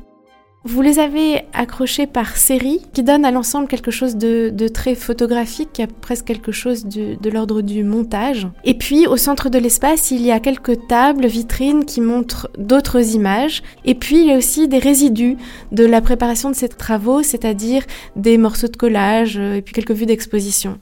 Vous 0.65 0.83
les 0.83 0.99
avez 0.99 1.43
accrochés 1.53 2.09
par 2.09 2.37
série, 2.37 2.83
qui 2.93 3.05
donne 3.05 3.25
à 3.25 3.31
l'ensemble 3.31 3.69
quelque 3.69 3.93
chose 3.93 4.17
de, 4.17 4.69
très 4.69 4.97
photographique, 4.97 5.81
presque 6.01 6.25
quelque 6.25 6.51
chose 6.51 6.85
de, 6.85 7.31
l'ordre 7.31 7.63
du 7.63 7.85
montage. 7.85 8.49
Et 8.65 8.75
puis, 8.75 9.07
au 9.07 9.17
centre 9.17 9.51
de 9.51 9.59
l'espace, 9.59 10.11
il 10.11 10.21
y 10.21 10.33
a 10.33 10.41
quelques 10.41 10.87
tables, 10.89 11.27
vitrines 11.27 11.85
qui 11.85 12.01
montrent 12.01 12.51
d'autres 12.59 13.15
images. 13.15 13.63
Et 13.85 13.95
puis, 13.95 14.19
il 14.19 14.27
y 14.27 14.33
a 14.33 14.37
aussi 14.37 14.67
des 14.67 14.79
résidus 14.79 15.37
de 15.71 15.85
la 15.85 16.01
préparation 16.01 16.51
de 16.51 16.57
ces 16.57 16.69
travaux, 16.69 17.23
c'est-à-dire 17.23 17.85
des 18.17 18.37
morceaux 18.37 18.69
de 18.69 18.77
collage 18.77 19.39
euh, 19.39 19.55
et 19.55 19.63
puis 19.63 19.75
quelques 19.75 19.93
vues 19.93 20.07
d'exposition. 20.07 20.79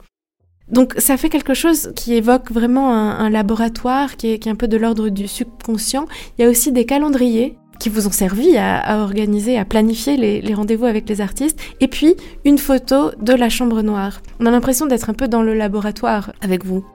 Donc 0.69 0.95
ça 0.97 1.15
fait 1.15 1.29
quelque 1.29 1.53
chose 1.53 1.93
qui 1.95 2.13
évoque 2.13 2.51
vraiment 2.51 2.93
un, 2.93 3.29
laboratoire 3.29 4.17
qui 4.17 4.27
est, 4.27 4.47
un 4.47 4.55
peu 4.55 4.67
de 4.67 4.75
l'ordre 4.75 5.07
du 5.07 5.27
subconscient. 5.27 6.07
Il 6.37 6.41
y 6.41 6.45
a 6.45 6.49
aussi 6.49 6.73
des 6.73 6.85
calendriers 6.85 7.57
qui 7.79 7.89
vous 7.89 8.07
ont 8.07 8.11
servi 8.11 8.57
à, 8.57 8.99
organiser, 9.01 9.57
à 9.57 9.65
planifier 9.65 10.17
les, 10.17 10.53
rendez-vous 10.53 10.85
avec 10.85 11.07
les 11.09 11.21
artistes, 11.21 11.59
et 11.79 11.87
puis 11.87 12.15
une 12.45 12.57
photo 12.57 13.11
de 13.21 13.33
la 13.33 13.49
chambre 13.49 13.81
noire. 13.81 14.21
On 14.39 14.45
a 14.45 14.51
l'impression 14.51 14.85
d'être 14.85 15.09
un 15.09 15.13
peu 15.13 15.27
dans 15.27 15.43
le 15.43 15.53
laboratoire 15.53 16.33
avec 16.41 16.65
vous. 16.65 16.85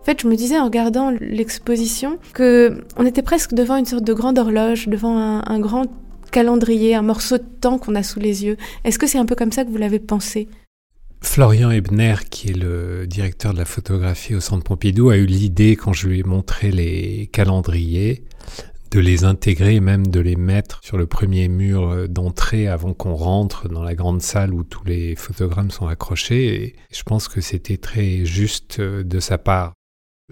En 0.00 0.04
fait, 0.04 0.20
je 0.22 0.28
me 0.28 0.36
disais 0.36 0.58
en 0.58 0.64
regardant 0.64 1.10
l'exposition 1.20 2.18
que 2.32 2.84
on 2.96 3.04
était 3.04 3.22
presque 3.22 3.54
devant 3.54 3.76
une 3.76 3.86
sorte 3.86 4.04
de 4.04 4.12
grande 4.12 4.38
horloge, 4.38 4.86
devant 4.86 5.18
un 5.18 5.58
grand 5.58 5.86
calendrier, 6.30 6.94
un 6.94 7.02
morceau 7.02 7.38
de 7.38 7.44
temps 7.60 7.78
qu'on 7.78 7.94
a 7.94 8.02
sous 8.02 8.20
les 8.20 8.44
yeux. 8.44 8.56
Est-ce 8.84 8.98
que 8.98 9.06
c'est 9.06 9.18
un 9.18 9.26
peu 9.26 9.34
comme 9.34 9.52
ça 9.52 9.64
que 9.64 9.70
vous 9.70 9.78
l'avez 9.78 9.98
pensé? 9.98 10.48
Florian 11.22 11.70
Ebner, 11.70 12.16
qui 12.30 12.50
est 12.50 12.56
le 12.56 13.06
directeur 13.06 13.52
de 13.52 13.58
la 13.58 13.64
photographie 13.64 14.34
au 14.34 14.40
Centre 14.40 14.62
Pompidou, 14.62 15.10
a 15.10 15.16
eu 15.16 15.26
l'idée, 15.26 15.76
quand 15.76 15.92
je 15.92 16.08
lui 16.08 16.20
ai 16.20 16.22
montré 16.22 16.70
les 16.70 17.28
calendriers, 17.32 18.24
de 18.96 19.00
les 19.02 19.24
intégrer 19.24 19.78
même 19.80 20.06
de 20.06 20.20
les 20.20 20.36
mettre 20.36 20.80
sur 20.82 20.96
le 20.96 21.06
premier 21.06 21.48
mur 21.48 22.08
d'entrée 22.08 22.66
avant 22.66 22.94
qu'on 22.94 23.12
rentre 23.12 23.68
dans 23.68 23.82
la 23.82 23.94
grande 23.94 24.22
salle 24.22 24.54
où 24.54 24.64
tous 24.64 24.86
les 24.86 25.14
photogrammes 25.16 25.70
sont 25.70 25.86
accrochés. 25.86 26.76
Je 26.90 27.02
pense 27.02 27.28
que 27.28 27.42
c'était 27.42 27.76
très 27.76 28.24
juste 28.24 28.80
de 28.80 29.20
sa 29.20 29.36
part. 29.36 29.74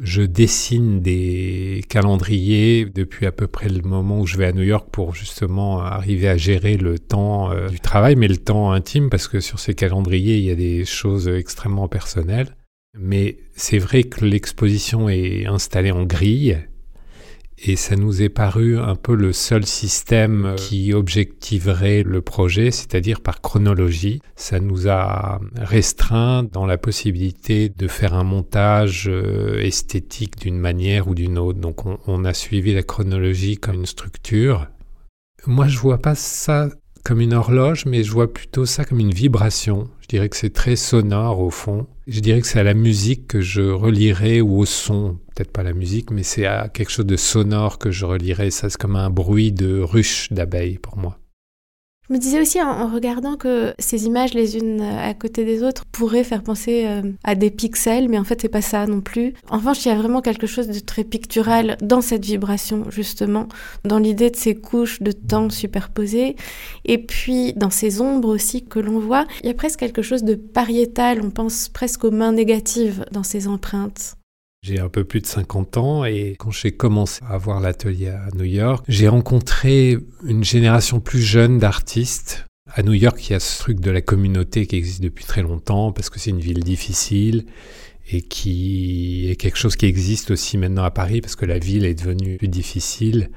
Je 0.00 0.22
dessine 0.22 1.02
des 1.02 1.84
calendriers 1.90 2.86
depuis 2.86 3.26
à 3.26 3.32
peu 3.32 3.48
près 3.48 3.68
le 3.68 3.82
moment 3.82 4.20
où 4.20 4.26
je 4.26 4.38
vais 4.38 4.46
à 4.46 4.52
New 4.52 4.62
York 4.62 4.88
pour 4.90 5.14
justement 5.14 5.80
arriver 5.80 6.30
à 6.30 6.38
gérer 6.38 6.78
le 6.78 6.98
temps 6.98 7.52
euh, 7.52 7.68
du 7.68 7.80
travail, 7.80 8.16
mais 8.16 8.28
le 8.28 8.38
temps 8.38 8.72
intime, 8.72 9.10
parce 9.10 9.28
que 9.28 9.40
sur 9.40 9.58
ces 9.58 9.74
calendriers, 9.74 10.38
il 10.38 10.44
y 10.44 10.50
a 10.50 10.54
des 10.54 10.86
choses 10.86 11.28
extrêmement 11.28 11.88
personnelles. 11.88 12.56
Mais 12.98 13.36
c'est 13.54 13.78
vrai 13.78 14.04
que 14.04 14.24
l'exposition 14.24 15.10
est 15.10 15.44
installée 15.44 15.90
en 15.90 16.04
grille, 16.04 16.64
et 17.58 17.76
ça 17.76 17.96
nous 17.96 18.22
est 18.22 18.28
paru 18.28 18.78
un 18.78 18.96
peu 18.96 19.14
le 19.14 19.32
seul 19.32 19.64
système 19.64 20.46
euh, 20.46 20.54
qui 20.54 20.92
objectiverait 20.92 22.02
le 22.02 22.20
projet, 22.20 22.70
c'est-à-dire 22.70 23.20
par 23.20 23.40
chronologie. 23.40 24.20
Ça 24.36 24.60
nous 24.60 24.88
a 24.88 25.40
restreint 25.56 26.42
dans 26.42 26.66
la 26.66 26.78
possibilité 26.78 27.68
de 27.68 27.88
faire 27.88 28.14
un 28.14 28.24
montage 28.24 29.08
euh, 29.08 29.60
esthétique 29.60 30.38
d'une 30.38 30.58
manière 30.58 31.08
ou 31.08 31.14
d'une 31.14 31.38
autre. 31.38 31.60
Donc 31.60 31.84
on, 31.86 32.24
a 32.24 32.34
suivi 32.34 32.74
la 32.74 32.82
chronologie 32.82 33.56
comme 33.56 33.76
une 33.76 33.86
structure. 33.86 34.68
Moi, 35.46 35.68
je 35.68 35.78
vois 35.78 35.98
pas 35.98 36.14
ça 36.14 36.68
comme 37.04 37.20
une 37.20 37.34
horloge, 37.34 37.84
mais 37.84 38.02
je 38.02 38.10
vois 38.10 38.32
plutôt 38.32 38.64
ça 38.64 38.84
comme 38.84 38.98
une 38.98 39.12
vibration. 39.12 39.88
Je 40.00 40.08
dirais 40.08 40.30
que 40.30 40.36
c'est 40.36 40.52
très 40.52 40.74
sonore 40.74 41.38
au 41.40 41.50
fond. 41.50 41.86
Je 42.06 42.20
dirais 42.20 42.40
que 42.40 42.46
c'est 42.46 42.58
à 42.58 42.64
la 42.64 42.74
musique 42.74 43.28
que 43.28 43.42
je 43.42 43.62
relirais 43.62 44.40
ou 44.40 44.58
au 44.58 44.64
son, 44.64 45.18
peut-être 45.34 45.52
pas 45.52 45.62
la 45.62 45.74
musique, 45.74 46.10
mais 46.10 46.22
c'est 46.22 46.46
à 46.46 46.68
quelque 46.68 46.90
chose 46.90 47.06
de 47.06 47.16
sonore 47.16 47.78
que 47.78 47.90
je 47.90 48.06
relirais. 48.06 48.50
Ça, 48.50 48.70
c'est 48.70 48.78
comme 48.78 48.96
un 48.96 49.10
bruit 49.10 49.52
de 49.52 49.80
ruche 49.80 50.32
d'abeilles 50.32 50.78
pour 50.78 50.96
moi. 50.96 51.18
Je 52.08 52.12
me 52.12 52.18
disais 52.18 52.38
aussi 52.38 52.60
en, 52.60 52.88
regardant 52.88 53.36
que 53.36 53.72
ces 53.78 54.04
images 54.04 54.34
les 54.34 54.58
unes 54.58 54.82
à 54.82 55.14
côté 55.14 55.46
des 55.46 55.62
autres 55.62 55.86
pourraient 55.86 56.22
faire 56.22 56.42
penser 56.42 56.84
euh, 56.86 57.00
à 57.24 57.34
des 57.34 57.50
pixels, 57.50 58.10
mais 58.10 58.18
en 58.18 58.24
fait 58.24 58.42
c'est 58.42 58.50
pas 58.50 58.60
ça 58.60 58.86
non 58.86 59.00
plus. 59.00 59.32
En 59.48 59.56
revanche, 59.56 59.86
il 59.86 59.88
y 59.88 59.90
a 59.90 59.94
vraiment 59.94 60.20
quelque 60.20 60.46
chose 60.46 60.68
de 60.68 60.78
très 60.80 61.04
pictural 61.04 61.78
dans 61.80 62.02
cette 62.02 62.26
vibration 62.26 62.84
justement, 62.90 63.48
dans 63.84 63.98
l'idée 63.98 64.28
de 64.28 64.36
ces 64.36 64.54
couches 64.54 65.00
de 65.00 65.12
temps 65.12 65.48
superposées, 65.48 66.36
et 66.84 66.98
puis 66.98 67.54
dans 67.54 67.70
ces 67.70 68.02
ombres 68.02 68.28
aussi 68.28 68.62
que 68.66 68.80
l'on 68.80 68.98
voit. 68.98 69.26
Il 69.42 69.46
y 69.46 69.50
a 69.50 69.54
presque 69.54 69.80
quelque 69.80 70.02
chose 70.02 70.24
de 70.24 70.34
pariétal, 70.34 71.22
on 71.22 71.30
pense 71.30 71.70
presque 71.70 72.04
aux 72.04 72.10
mains 72.10 72.32
négatives 72.32 73.06
dans 73.12 73.22
ces 73.22 73.48
empreintes. 73.48 74.16
J'ai 74.64 74.80
un 74.80 74.88
peu 74.88 75.04
plus 75.04 75.20
de 75.20 75.26
50 75.26 75.76
ans 75.76 76.06
et 76.06 76.36
quand 76.38 76.50
j'ai 76.50 76.72
commencé 76.72 77.20
à 77.28 77.34
avoir 77.34 77.60
l'atelier 77.60 78.08
à 78.08 78.28
New 78.34 78.46
York, 78.46 78.82
j'ai 78.88 79.08
rencontré 79.08 79.98
une 80.24 80.42
génération 80.42 81.00
plus 81.00 81.20
jeune 81.20 81.58
d'artistes. 81.58 82.46
À 82.72 82.82
New 82.82 82.94
York, 82.94 83.28
il 83.28 83.34
y 83.34 83.36
a 83.36 83.40
ce 83.40 83.58
truc 83.58 83.78
de 83.78 83.90
la 83.90 84.00
communauté 84.00 84.66
qui 84.66 84.76
existe 84.76 85.02
depuis 85.02 85.26
très 85.26 85.42
longtemps 85.42 85.92
parce 85.92 86.08
que 86.08 86.18
c'est 86.18 86.30
une 86.30 86.40
ville 86.40 86.64
difficile 86.64 87.44
et 88.10 88.22
qui 88.22 89.28
est 89.30 89.36
quelque 89.36 89.58
chose 89.58 89.76
qui 89.76 89.84
existe 89.84 90.30
aussi 90.30 90.56
maintenant 90.56 90.84
à 90.84 90.90
Paris 90.90 91.20
parce 91.20 91.36
que 91.36 91.44
la 91.44 91.58
ville 91.58 91.84
est 91.84 91.94
devenue 91.94 92.38
plus 92.38 92.48
difficile 92.48 93.28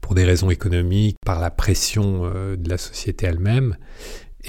pour 0.00 0.14
des 0.14 0.24
raisons 0.24 0.48
économiques, 0.48 1.16
par 1.26 1.38
la 1.38 1.50
pression 1.50 2.22
euh, 2.24 2.56
de 2.56 2.70
la 2.70 2.78
société 2.78 3.26
elle-même. 3.26 3.76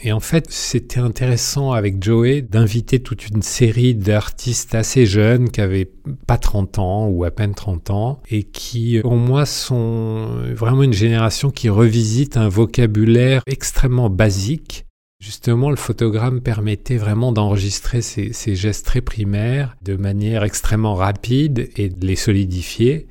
Et 0.01 0.11
en 0.11 0.19
fait, 0.19 0.47
c'était 0.49 0.99
intéressant 0.99 1.71
avec 1.71 2.03
Joey 2.03 2.41
d'inviter 2.41 2.99
toute 2.99 3.29
une 3.29 3.41
série 3.41 3.93
d'artistes 3.93 4.75
assez 4.75 5.05
jeunes 5.05 5.49
qui 5.49 5.61
avaient 5.61 5.89
pas 6.25 6.37
30 6.37 6.79
ans 6.79 7.07
ou 7.07 7.23
à 7.23 7.31
peine 7.31 7.53
30 7.53 7.89
ans 7.91 8.21
et 8.29 8.43
qui, 8.43 8.99
pour 9.01 9.15
moi, 9.15 9.45
sont 9.45 10.27
vraiment 10.55 10.83
une 10.83 10.93
génération 10.93 11.51
qui 11.51 11.69
revisite 11.69 12.37
un 12.37 12.49
vocabulaire 12.49 13.43
extrêmement 13.45 14.09
basique. 14.09 14.85
Justement, 15.21 15.69
le 15.69 15.77
photogramme 15.77 16.41
permettait 16.41 16.97
vraiment 16.97 17.31
d'enregistrer 17.31 18.01
ces, 18.01 18.33
ces 18.33 18.55
gestes 18.55 18.85
très 18.85 18.99
primaires 18.99 19.77
de 19.83 19.95
manière 19.95 20.43
extrêmement 20.43 20.95
rapide 20.95 21.69
et 21.77 21.87
de 21.87 22.05
les 22.05 22.17
solidifier. 22.17 23.07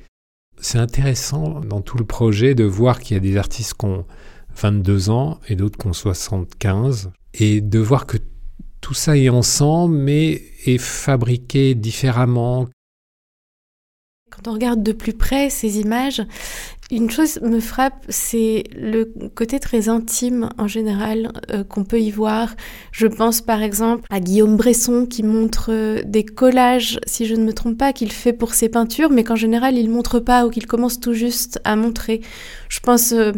C'est 0.59 0.77
intéressant 0.77 1.61
dans 1.61 1.81
tout 1.81 1.97
le 1.97 2.05
projet 2.05 2.53
de 2.55 2.65
voir 2.65 2.99
qu'il 2.99 3.15
y 3.15 3.17
a 3.17 3.21
des 3.21 3.37
artistes 3.37 3.73
qui 3.73 3.85
ont 3.85 4.05
22 4.55 5.09
ans 5.09 5.39
et 5.47 5.55
d'autres 5.55 5.77
qui 5.77 5.87
ont 5.87 5.93
75. 5.93 7.11
Et 7.33 7.61
de 7.61 7.79
voir 7.79 8.05
que 8.05 8.17
tout 8.81 8.93
ça 8.93 9.17
est 9.17 9.29
ensemble, 9.29 9.95
mais 9.95 10.43
est 10.65 10.77
fabriqué 10.77 11.75
différemment. 11.75 12.67
Quand 14.29 14.47
on 14.47 14.53
regarde 14.53 14.83
de 14.83 14.91
plus 14.91 15.13
près 15.13 15.49
ces 15.49 15.79
images, 15.79 16.21
une 16.91 17.09
chose 17.09 17.39
me 17.41 17.59
frappe, 17.59 18.05
c'est 18.09 18.63
le 18.75 19.11
côté 19.35 19.59
très 19.59 19.87
intime 19.87 20.49
en 20.57 20.67
général 20.67 21.31
euh, 21.49 21.63
qu'on 21.63 21.85
peut 21.85 22.01
y 22.01 22.11
voir. 22.11 22.55
Je 22.91 23.07
pense 23.07 23.41
par 23.41 23.63
exemple 23.63 24.03
à 24.09 24.19
Guillaume 24.19 24.57
Bresson 24.57 25.07
qui 25.09 25.23
montre 25.23 25.71
euh, 25.71 26.01
des 26.05 26.25
collages, 26.25 26.99
si 27.07 27.25
je 27.25 27.35
ne 27.35 27.45
me 27.45 27.53
trompe 27.53 27.77
pas, 27.77 27.93
qu'il 27.93 28.11
fait 28.11 28.33
pour 28.33 28.53
ses 28.53 28.69
peintures, 28.69 29.09
mais 29.09 29.23
qu'en 29.23 29.35
général 29.35 29.77
il 29.77 29.89
montre 29.89 30.19
pas 30.19 30.45
ou 30.45 30.49
qu'il 30.49 30.67
commence 30.67 30.99
tout 30.99 31.13
juste 31.13 31.59
à 31.63 31.75
montrer. 31.75 32.21
Je 32.67 32.79
pense 32.81 33.13
euh, 33.13 33.31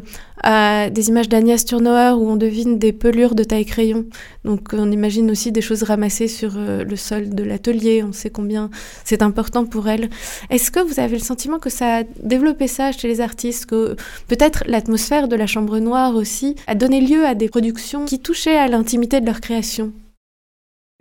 à 0.44 0.90
des 0.90 1.10
images 1.10 1.30
d'Agnès 1.30 1.64
Turnauer 1.64 2.18
où 2.18 2.28
on 2.28 2.36
devine 2.36 2.80
des 2.80 2.94
pelures 2.94 3.36
de 3.36 3.44
taille 3.44 3.66
crayon. 3.66 4.06
Donc 4.44 4.70
on 4.74 4.92
imagine 4.92 5.30
aussi 5.32 5.52
des 5.52 5.62
choses 5.62 5.84
ramassées 5.84 6.28
sur 6.28 6.56
le 6.58 6.96
sol 6.96 7.30
de 7.30 7.44
l'atelier. 7.44 8.04
On 8.04 8.12
sait 8.12 8.30
combien 8.30 8.70
c'est 9.04 9.22
important 9.22 9.66
pour 9.66 9.88
elle. 9.88 10.10
Est-ce 10.50 10.72
que 10.72 10.80
vous 10.80 11.00
avez 11.00 11.18
le 11.18 11.24
sentiment 11.24 11.58
que 11.58 11.70
ça 11.70 11.98
a 12.00 12.04
développé 12.22 12.68
ça 12.68 12.92
chez 12.92 13.08
les 13.08 13.22
artistes 13.22 13.35
que 13.68 13.96
peut-être 14.28 14.64
l'atmosphère 14.68 15.28
de 15.28 15.36
la 15.36 15.48
chambre 15.48 15.80
noire 15.80 16.16
aussi 16.16 16.56
a 16.68 16.76
donné 16.76 17.02
lieu 17.02 17.26
à 17.26 17.36
des 17.36 17.50
productions 17.50 18.06
qui 18.06 18.20
touchaient 18.20 18.58
à 18.58 18.68
l'intimité 18.68 19.22
de 19.22 19.26
leur 19.26 19.42
création. 19.42 19.94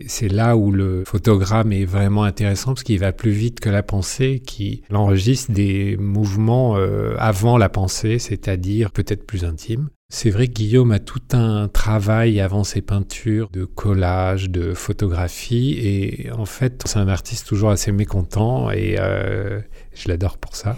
C'est 0.05 0.27
là 0.27 0.57
où 0.57 0.71
le 0.71 1.05
photogramme 1.05 1.71
est 1.71 1.85
vraiment 1.85 2.25
intéressant 2.25 2.73
parce 2.73 2.83
qu'il 2.83 2.99
va 2.99 3.13
plus 3.13 3.31
vite 3.31 3.61
que 3.61 3.69
la 3.69 3.81
pensée, 3.81 4.41
qui 4.45 4.83
enregistre 4.91 5.53
des 5.53 5.95
mouvements 5.95 6.75
euh, 6.75 7.15
avant 7.17 7.57
la 7.57 7.69
pensée, 7.69 8.19
c'est-à-dire 8.19 8.91
peut-être 8.91 9.25
plus 9.25 9.45
intimes. 9.45 9.87
C'est 10.09 10.31
vrai 10.31 10.47
que 10.47 10.53
Guillaume 10.53 10.91
a 10.91 10.99
tout 10.99 11.21
un 11.31 11.69
travail 11.69 12.41
avant 12.41 12.65
ses 12.65 12.81
peintures 12.81 13.49
de 13.51 13.63
collage, 13.63 14.49
de 14.49 14.73
photographie, 14.73 15.77
et 15.81 16.29
en 16.31 16.45
fait 16.45 16.83
c'est 16.85 16.99
un 16.99 17.07
artiste 17.07 17.47
toujours 17.47 17.69
assez 17.69 17.93
mécontent 17.93 18.69
et 18.71 18.97
euh, 18.99 19.61
je 19.95 20.09
l'adore 20.09 20.37
pour 20.37 20.57
ça. 20.57 20.77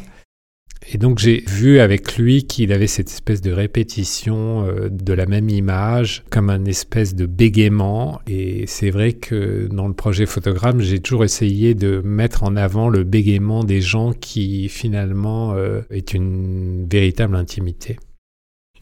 Et 0.90 0.98
donc 0.98 1.20
j'ai 1.20 1.44
vu 1.48 1.80
avec 1.80 2.18
lui 2.18 2.44
qu'il 2.46 2.72
avait 2.72 2.88
cette 2.88 3.10
espèce 3.10 3.42
de 3.42 3.52
répétition 3.52 4.66
euh, 4.66 4.90
de 4.90 5.14
la 5.14 5.26
même 5.26 5.50
image, 5.50 6.24
comme 6.30 6.50
un 6.50 6.66
espèce 6.66 7.16
de 7.16 7.26
bégaiement. 7.26 8.22
Et 8.28 8.66
c'est 8.68 8.90
vrai 8.90 9.14
que 9.14 9.68
dans 9.68 9.88
le 9.88 9.94
projet 9.94 10.26
photogramme, 10.26 10.80
j'ai 10.82 11.00
toujours 11.00 11.24
essayé 11.24 11.74
de 11.74 12.02
mettre 12.06 12.44
en 12.44 12.56
avant 12.56 12.90
le 12.90 13.04
bégaiement 13.04 13.64
des 13.64 13.82
gens 13.82 14.14
qui 14.14 14.70
finalement 14.70 15.54
euh, 15.54 15.82
est 15.90 16.14
une 16.14 16.88
véritable 16.90 17.36
intimité. 17.36 17.98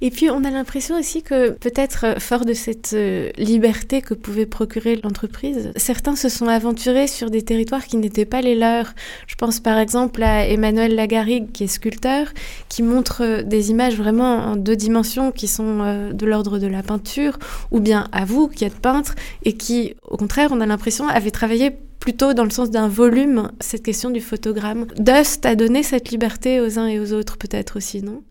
Et 0.01 0.11
puis 0.11 0.29
on 0.29 0.43
a 0.43 0.51
l'impression 0.51 0.97
aussi 0.97 1.23
que 1.23 1.51
peut-être 1.51 2.05
euh, 2.05 2.19
fort 2.19 2.45
de 2.45 2.53
cette 2.53 2.91
euh, 2.93 3.31
liberté 3.37 4.01
que 4.01 4.13
pouvait 4.13 4.45
procurer 4.45 4.99
l'entreprise, 5.03 5.71
certains 5.75 6.15
se 6.15 6.29
sont 6.29 6.47
aventurés 6.47 7.07
sur 7.07 7.29
des 7.29 7.41
territoires 7.41 7.85
qui 7.85 7.97
n'étaient 7.97 8.25
pas 8.25 8.41
les 8.41 8.55
leurs. 8.55 8.93
Je 9.27 9.35
pense 9.35 9.59
par 9.59 9.77
exemple 9.77 10.21
à 10.23 10.47
Emmanuel 10.47 10.95
Lagarigue 10.95 11.51
qui 11.51 11.63
est 11.63 11.67
sculpteur, 11.67 12.27
qui 12.69 12.83
montre 12.83 13.23
euh, 13.23 13.43
des 13.43 13.71
images 13.71 13.95
vraiment 13.95 14.35
en 14.35 14.55
deux 14.55 14.75
dimensions 14.75 15.31
qui 15.31 15.47
sont 15.47 16.11
de 16.13 16.25
l'ordre 16.25 16.59
de 16.59 16.67
la 16.67 16.83
peinture, 16.83 17.37
ou 17.71 17.79
bien 17.79 18.07
à 18.11 18.25
vous 18.25 18.47
qui 18.47 18.65
êtes 18.65 18.79
peintre 18.79 19.15
et 19.43 19.53
qui 19.53 19.95
au 20.03 20.17
contraire 20.17 20.49
on 20.51 20.61
a 20.61 20.65
l'impression 20.65 21.07
avait 21.07 21.31
travaillé 21.31 21.71
plutôt 21.99 22.33
dans 22.33 22.43
le 22.43 22.49
sens 22.49 22.69
d'un 22.69 22.87
volume 22.87 23.51
cette 23.59 23.83
question 23.83 24.09
du 24.09 24.21
photogramme. 24.21 24.87
Dust 24.97 25.45
a 25.45 25.55
donné 25.55 25.83
cette 25.83 26.11
liberté 26.11 26.61
aux 26.61 26.77
uns 26.77 26.87
et 26.87 26.99
aux 26.99 27.13
autres 27.13 27.37
peut-être 27.37 27.77
aussi, 27.77 28.03
non? 28.03 28.21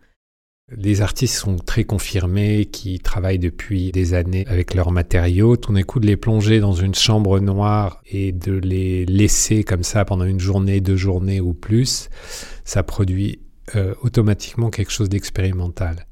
Les 0.76 1.02
artistes 1.02 1.36
sont 1.36 1.56
très 1.56 1.84
confirmés, 1.84 2.66
qui 2.66 2.98
travaillent 2.98 3.38
depuis 3.38 3.92
des 3.92 4.14
années 4.14 4.44
avec 4.48 4.74
leurs 4.74 4.90
matériaux. 4.90 5.56
D'un 5.56 5.82
coup, 5.82 6.00
de 6.00 6.06
les 6.06 6.16
plonger 6.16 6.60
dans 6.60 6.72
une 6.72 6.94
chambre 6.94 7.38
noire 7.40 8.00
et 8.06 8.32
de 8.32 8.52
les 8.52 9.04
laisser 9.06 9.64
comme 9.64 9.82
ça 9.82 10.04
pendant 10.04 10.24
une 10.24 10.40
journée, 10.40 10.80
deux 10.80 10.96
journées 10.96 11.40
ou 11.40 11.52
plus, 11.52 12.08
ça 12.64 12.82
produit 12.82 13.40
euh, 13.76 13.94
automatiquement 14.02 14.70
quelque 14.70 14.92
chose 14.92 15.08
d'expérimental. 15.08 16.06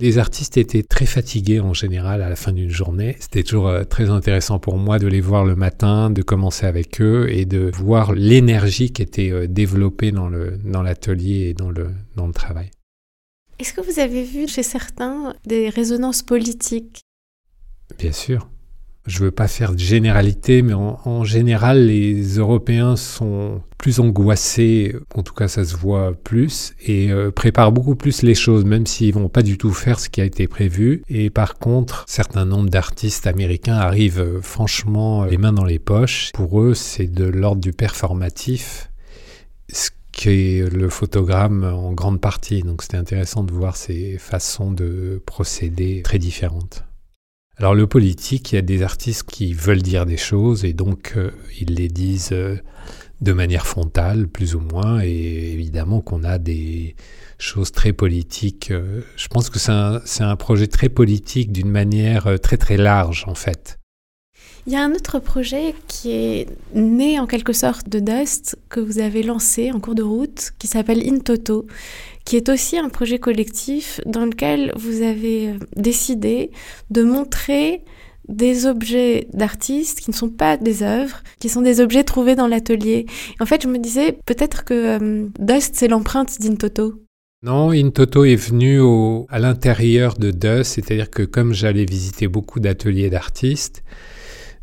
Les 0.00 0.18
artistes 0.18 0.56
étaient 0.56 0.82
très 0.82 1.06
fatigués 1.06 1.60
en 1.60 1.72
général 1.72 2.20
à 2.20 2.28
la 2.28 2.34
fin 2.34 2.52
d'une 2.52 2.70
journée. 2.70 3.16
C'était 3.20 3.44
toujours 3.44 3.68
euh, 3.68 3.84
très 3.84 4.10
intéressant 4.10 4.58
pour 4.58 4.76
moi 4.76 4.98
de 4.98 5.06
les 5.06 5.20
voir 5.20 5.44
le 5.44 5.54
matin, 5.54 6.10
de 6.10 6.22
commencer 6.22 6.66
avec 6.66 7.00
eux 7.00 7.28
et 7.30 7.44
de 7.44 7.70
voir 7.72 8.12
l'énergie 8.12 8.92
qui 8.92 9.02
était 9.02 9.30
euh, 9.30 9.46
développée 9.46 10.10
dans 10.12 10.28
l'atelier 10.82 11.54
dans 11.54 11.70
et 11.70 11.74
dans 12.16 12.26
le 12.26 12.32
travail. 12.32 12.70
Est-ce 13.58 13.72
que 13.72 13.80
vous 13.80 14.00
avez 14.00 14.24
vu 14.24 14.48
chez 14.48 14.62
certains 14.62 15.34
des 15.46 15.68
résonances 15.68 16.22
politiques? 16.22 17.00
Bien 17.98 18.12
sûr 18.12 18.48
je 19.06 19.18
veux 19.18 19.30
pas 19.30 19.48
faire 19.48 19.72
de 19.72 19.78
généralité, 19.78 20.62
mais 20.62 20.72
en, 20.72 21.24
général, 21.24 21.86
les 21.86 22.36
Européens 22.38 22.96
sont 22.96 23.60
plus 23.76 24.00
angoissés, 24.00 24.96
en 25.14 25.22
tout 25.22 25.34
cas 25.34 25.46
ça 25.46 25.64
se 25.64 25.76
voit 25.76 26.14
plus, 26.14 26.72
et 26.86 27.10
euh, 27.10 27.30
préparent 27.30 27.72
beaucoup 27.72 27.96
plus 27.96 28.22
les 28.22 28.34
choses, 28.34 28.64
même 28.64 28.86
s'ils 28.86 29.12
vont 29.12 29.28
pas 29.28 29.42
du 29.42 29.58
tout 29.58 29.72
faire 29.72 30.00
ce 30.00 30.08
qui 30.08 30.20
a 30.20 30.24
été 30.24 30.48
prévu. 30.48 31.02
Et 31.08 31.28
par 31.28 31.58
contre, 31.58 32.04
certains 32.08 32.46
nombres 32.46 32.70
d'artistes 32.70 33.26
américains 33.26 33.76
arrivent 33.76 34.20
euh, 34.20 34.40
franchement 34.40 35.24
les 35.24 35.36
mains 35.36 35.52
dans 35.52 35.64
les 35.64 35.78
poches. 35.78 36.30
Pour 36.32 36.62
eux, 36.62 36.74
c'est 36.74 37.08
de 37.08 37.24
l'ordre 37.24 37.60
du 37.60 37.72
performatif, 37.72 38.90
qui 40.14 40.30
est 40.30 40.72
le 40.72 40.88
photogramme 40.88 41.64
en 41.64 41.92
grande 41.92 42.20
partie. 42.20 42.62
Donc 42.62 42.82
c'était 42.82 42.96
intéressant 42.96 43.44
de 43.44 43.52
voir 43.52 43.76
ces 43.76 44.18
façons 44.18 44.70
de 44.70 45.22
procéder 45.26 46.02
très 46.02 46.18
différentes. 46.18 46.84
Alors 47.56 47.74
le 47.74 47.86
politique, 47.86 48.52
il 48.52 48.56
y 48.56 48.58
a 48.58 48.62
des 48.62 48.82
artistes 48.82 49.24
qui 49.24 49.52
veulent 49.52 49.82
dire 49.82 50.06
des 50.06 50.16
choses 50.16 50.64
et 50.64 50.72
donc 50.72 51.14
euh, 51.16 51.30
ils 51.60 51.74
les 51.74 51.88
disent 51.88 52.32
euh, 52.32 52.56
de 53.20 53.32
manière 53.32 53.66
frontale, 53.66 54.26
plus 54.26 54.56
ou 54.56 54.60
moins, 54.60 55.00
et 55.02 55.52
évidemment 55.52 56.00
qu'on 56.00 56.24
a 56.24 56.38
des 56.38 56.96
choses 57.38 57.70
très 57.70 57.92
politiques. 57.92 58.72
Euh, 58.72 59.02
je 59.16 59.28
pense 59.28 59.50
que 59.50 59.60
c'est 59.60 59.70
un, 59.70 60.00
un, 60.20 60.36
projet 60.36 60.66
très 60.66 60.88
politique 60.88 61.52
d'une 61.52 61.70
manière 61.70 62.40
très 62.40 62.56
très 62.56 62.76
large 62.76 63.24
en 63.28 63.36
fait. 63.36 63.78
Il 64.66 64.72
y 64.72 64.76
a 64.76 64.82
un 64.82 64.92
autre 64.92 65.18
projet 65.18 65.74
qui 65.88 66.10
est 66.12 66.46
né 66.74 67.18
en 67.20 67.26
quelque 67.26 67.52
sorte 67.52 67.88
de 67.90 68.00
Dust 68.00 68.56
que 68.70 68.80
vous 68.80 68.98
avez 68.98 69.22
lancé 69.22 69.70
en 69.72 69.78
cours 69.78 69.94
de 69.94 70.02
route 70.02 70.52
qui 70.58 70.68
s'appelle 70.68 71.06
Intoto 71.06 71.66
qui 72.24 72.36
est 72.36 72.48
aussi 72.48 72.78
un 72.78 72.88
projet 72.88 73.18
collectif 73.18 74.00
dans 74.06 74.24
lequel 74.24 74.72
vous 74.76 75.02
avez 75.02 75.48
euh, 75.48 75.58
décidé 75.76 76.50
de 76.90 77.02
montrer 77.02 77.84
des 78.28 78.64
objets 78.64 79.28
d'artistes 79.34 80.00
qui 80.00 80.10
ne 80.10 80.14
sont 80.14 80.30
pas 80.30 80.56
des 80.56 80.82
œuvres, 80.82 81.22
qui 81.38 81.50
sont 81.50 81.60
des 81.60 81.80
objets 81.80 82.04
trouvés 82.04 82.34
dans 82.34 82.46
l'atelier. 82.46 83.04
En 83.40 83.44
fait, 83.44 83.62
je 83.62 83.68
me 83.68 83.78
disais 83.78 84.16
peut-être 84.24 84.64
que 84.64 84.74
euh, 84.74 85.26
Dust, 85.38 85.74
c'est 85.74 85.88
l'empreinte 85.88 86.40
d'Intoto. 86.40 86.94
Non, 87.42 87.72
Intoto 87.72 88.24
est 88.24 88.36
venu 88.36 88.80
à 89.28 89.38
l'intérieur 89.38 90.14
de 90.14 90.30
Dust, 90.30 90.72
c'est-à-dire 90.76 91.10
que 91.10 91.22
comme 91.22 91.52
j'allais 91.52 91.84
visiter 91.84 92.26
beaucoup 92.26 92.58
d'ateliers 92.58 93.10
d'artistes, 93.10 93.82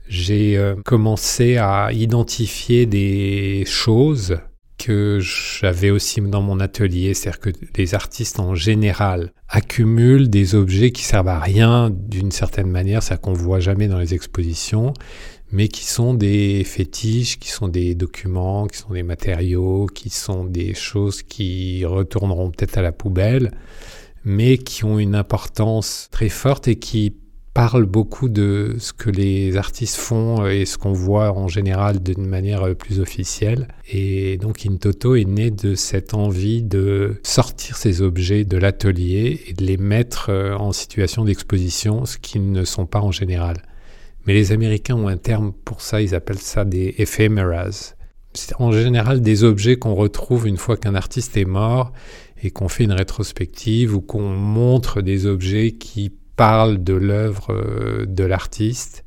j'ai 0.08 0.58
euh, 0.58 0.76
commencé 0.84 1.58
à 1.58 1.92
identifier 1.92 2.86
des 2.86 3.64
choses 3.66 4.38
que 4.78 5.20
j'avais 5.20 5.92
aussi 5.92 6.22
dans 6.22 6.42
mon 6.42 6.60
atelier, 6.60 7.14
c'est-à-dire 7.14 7.40
que 7.40 7.50
les 7.78 7.94
artistes 7.94 8.40
en 8.40 8.56
général 8.56 9.32
accumulent 9.48 10.30
des 10.30 10.56
objets 10.56 10.92
qui 10.92 11.04
servent 11.04 11.28
à 11.28 11.40
rien 11.40 11.92
d'une 11.92 12.32
certaine 12.32 12.70
manière, 12.70 13.04
c'est-à-dire 13.04 13.22
qu'on 13.22 13.34
voit 13.34 13.60
jamais 13.60 13.88
dans 13.88 14.00
les 14.00 14.16
expositions, 14.16 14.94
mais 15.52 15.68
qui 15.68 15.86
sont 15.86 16.14
des 16.14 16.64
fétiches, 16.64 17.38
qui 17.38 17.50
sont 17.50 17.68
des 17.68 17.94
documents, 17.94 18.66
qui 18.68 18.80
sont 18.80 18.94
des 18.94 19.04
matériaux, 19.04 19.86
qui 19.86 20.10
sont 20.10 20.46
des 20.46 20.74
choses 20.74 21.22
qui 21.22 21.86
retourneront 21.86 22.50
peut-être 22.50 22.78
à 22.78 22.82
la 22.82 22.92
poubelle, 22.92 23.52
mais 24.24 24.58
qui 24.58 24.84
ont 24.84 24.98
une 24.98 25.16
importance 25.16 26.08
très 26.12 26.30
forte 26.30 26.68
et 26.68 26.78
qui 26.78 27.16
parle 27.54 27.86
beaucoup 27.86 28.30
de 28.30 28.76
ce 28.80 28.94
que 28.94 29.10
les 29.10 29.58
artistes 29.58 29.98
font 29.98 30.48
et 30.48 30.66
ce 30.66 30.78
qu'on 30.78 30.94
voit 30.94 31.34
en 31.34 31.48
général 31.48 32.02
d'une 32.02 32.26
manière 32.26 32.76
plus 32.76 33.00
officielle. 33.00 33.68
Et 33.90 34.38
donc 34.38 34.66
Intoto 34.66 35.16
est 35.16 35.26
né 35.26 35.52
de 35.52 35.76
cette 35.76 36.14
envie 36.14 36.64
de 36.64 37.20
sortir 37.24 37.76
ces 37.76 38.02
objets 38.02 38.46
de 38.46 38.58
l'atelier 38.58 39.42
et 39.48 39.54
de 39.54 39.66
les 39.66 39.78
mettre 39.78 40.30
euh, 40.30 40.56
en 40.56 40.72
situation 40.72 41.26
d'exposition, 41.26 42.06
ce 42.06 42.18
qu'ils 42.18 42.52
ne 42.52 42.64
sont 42.64 42.86
pas 42.86 43.02
en 43.02 43.12
général. 43.12 43.64
Mais 44.26 44.34
les 44.34 44.52
Américains 44.52 44.96
ont 44.96 45.08
un 45.08 45.18
terme 45.18 45.52
pour 45.66 45.82
ça, 45.82 46.02
ils 46.02 46.16
appellent 46.16 46.38
ça 46.38 46.64
des 46.64 46.96
ephemeras. 47.00 47.96
C'est 48.34 48.56
en 48.60 48.72
général 48.72 49.22
des 49.22 49.44
objets 49.44 49.76
qu'on 49.76 49.96
retrouve 49.96 50.48
une 50.48 50.58
fois 50.58 50.78
qu'un 50.78 50.96
artiste 50.96 51.36
est 51.36 51.46
mort 51.46 51.92
et 52.42 52.50
qu'on 52.50 52.70
fait 52.70 52.86
une 52.86 52.94
rétrospective 52.94 53.94
ou 53.96 54.00
qu'on 54.02 54.30
montre 54.30 55.02
des 55.02 55.26
objets 55.26 55.72
qui 55.72 56.14
parle 56.42 56.84
de 56.84 56.96
l'œuvre 56.96 57.54
euh, 57.54 58.08
de 58.08 58.24
l'artiste. 58.24 59.06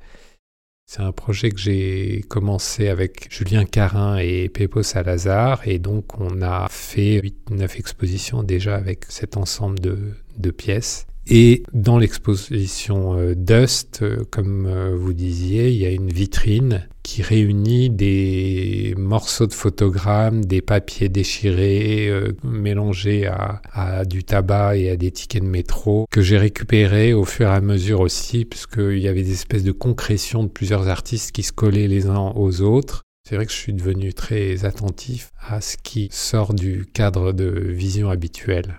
C'est 0.87 1.01
un 1.01 1.11
projet 1.11 1.51
que 1.51 1.59
j'ai 1.59 2.25
commencé 2.29 2.87
avec 2.87 3.27
Julien 3.29 3.64
Carin 3.64 4.18
et 4.18 4.49
Pepo 4.49 4.85
Salazar 4.85 5.66
et 5.66 5.81
donc 5.81 6.20
on 6.20 6.42
a 6.42 6.68
fait 6.70 7.20
8-9 7.51 7.77
expositions 7.81 8.44
déjà 8.44 8.77
avec 8.77 9.07
cet 9.09 9.37
ensemble 9.37 9.81
de 9.81 10.51
pièces. 10.53 11.09
Et 11.26 11.62
dans 11.72 11.98
l'exposition 11.98 13.18
euh, 13.18 13.34
Dust, 13.34 14.00
euh, 14.02 14.24
comme 14.30 14.66
euh, 14.66 14.94
vous 14.94 15.14
disiez, 15.14 15.70
il 15.70 15.76
y 15.76 15.87
a 15.87 15.90
une 15.90 16.10
vitrine 16.10 16.87
qui 17.02 17.22
réunit 17.22 17.88
des 17.88 18.94
morceaux 18.98 19.46
de 19.46 19.54
photogrammes, 19.54 20.44
des 20.44 20.60
papiers 20.60 21.08
déchirés, 21.08 22.10
mélangés 22.42 23.26
à, 23.26 23.60
à, 23.72 24.04
du 24.06 24.24
tabac 24.24 24.76
et 24.76 24.90
à 24.90 24.96
des 24.96 25.10
tickets 25.10 25.42
de 25.42 25.48
métro, 25.48 26.06
que 26.10 26.22
j'ai 26.22 26.38
récupérés 26.38 27.12
au 27.12 27.26
fur 27.26 27.46
et 27.46 27.52
à 27.52 27.60
mesure 27.60 28.00
aussi, 28.00 28.46
puisqu'il 28.46 28.98
y 28.98 29.08
avait 29.08 29.22
des 29.22 29.32
espèces 29.32 29.64
de 29.64 29.72
concrétions 29.72 30.44
de 30.44 30.48
plusieurs 30.48 30.88
artistes 30.88 31.32
qui 31.32 31.42
se 31.42 31.52
collaient 31.52 31.88
les 31.88 32.06
uns 32.06 32.32
aux 32.37 32.62
autres. 32.62 33.02
C'est 33.28 33.37
vrai 33.37 33.44
que 33.44 33.52
je 33.52 33.58
suis 33.58 33.74
devenu 33.74 34.14
très 34.14 34.64
attentif 34.64 35.30
à 35.46 35.60
ce 35.60 35.76
qui 35.76 36.08
sort 36.10 36.54
du 36.54 36.87
cadre 36.87 37.32
de 37.32 37.48
vision 37.48 38.08
habituelle. 38.08 38.78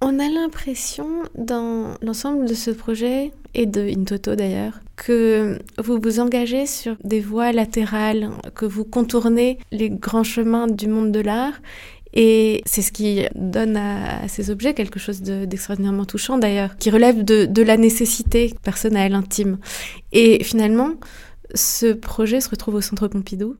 On 0.00 0.20
a 0.20 0.28
l'impression 0.28 1.08
dans 1.36 1.94
l'ensemble 2.02 2.46
de 2.46 2.54
ce 2.54 2.70
projet, 2.70 3.32
et 3.54 3.66
de 3.66 3.80
Intoto 3.80 4.36
d'ailleurs, 4.36 4.80
que 4.94 5.58
vous 5.78 5.98
vous 6.00 6.20
engagez 6.20 6.66
sur 6.66 6.96
des 7.02 7.20
voies 7.20 7.50
latérales, 7.50 8.30
que 8.54 8.66
vous 8.66 8.84
contournez 8.84 9.58
les 9.72 9.90
grands 9.90 10.22
chemins 10.22 10.68
du 10.68 10.86
monde 10.86 11.10
de 11.10 11.20
l'art. 11.20 11.54
Et 12.14 12.62
c'est 12.64 12.82
ce 12.82 12.92
qui 12.92 13.26
donne 13.34 13.76
à, 13.76 14.28
ces 14.28 14.50
objets 14.50 14.72
quelque 14.72 15.00
chose 15.00 15.20
d'extraordinairement 15.20 16.04
touchant 16.04 16.38
d'ailleurs, 16.38 16.76
qui 16.76 16.90
relève 16.90 17.24
de, 17.24 17.44
de 17.46 17.62
la 17.62 17.76
nécessité 17.76 18.54
personnelle, 18.62 19.14
intime. 19.14 19.58
Et 20.12 20.42
finalement, 20.44 20.90
ce 21.54 21.92
projet 21.92 22.40
se 22.40 22.50
retrouve 22.50 22.76
au 22.76 22.80
Centre 22.80 23.08
Pompidou, 23.08 23.56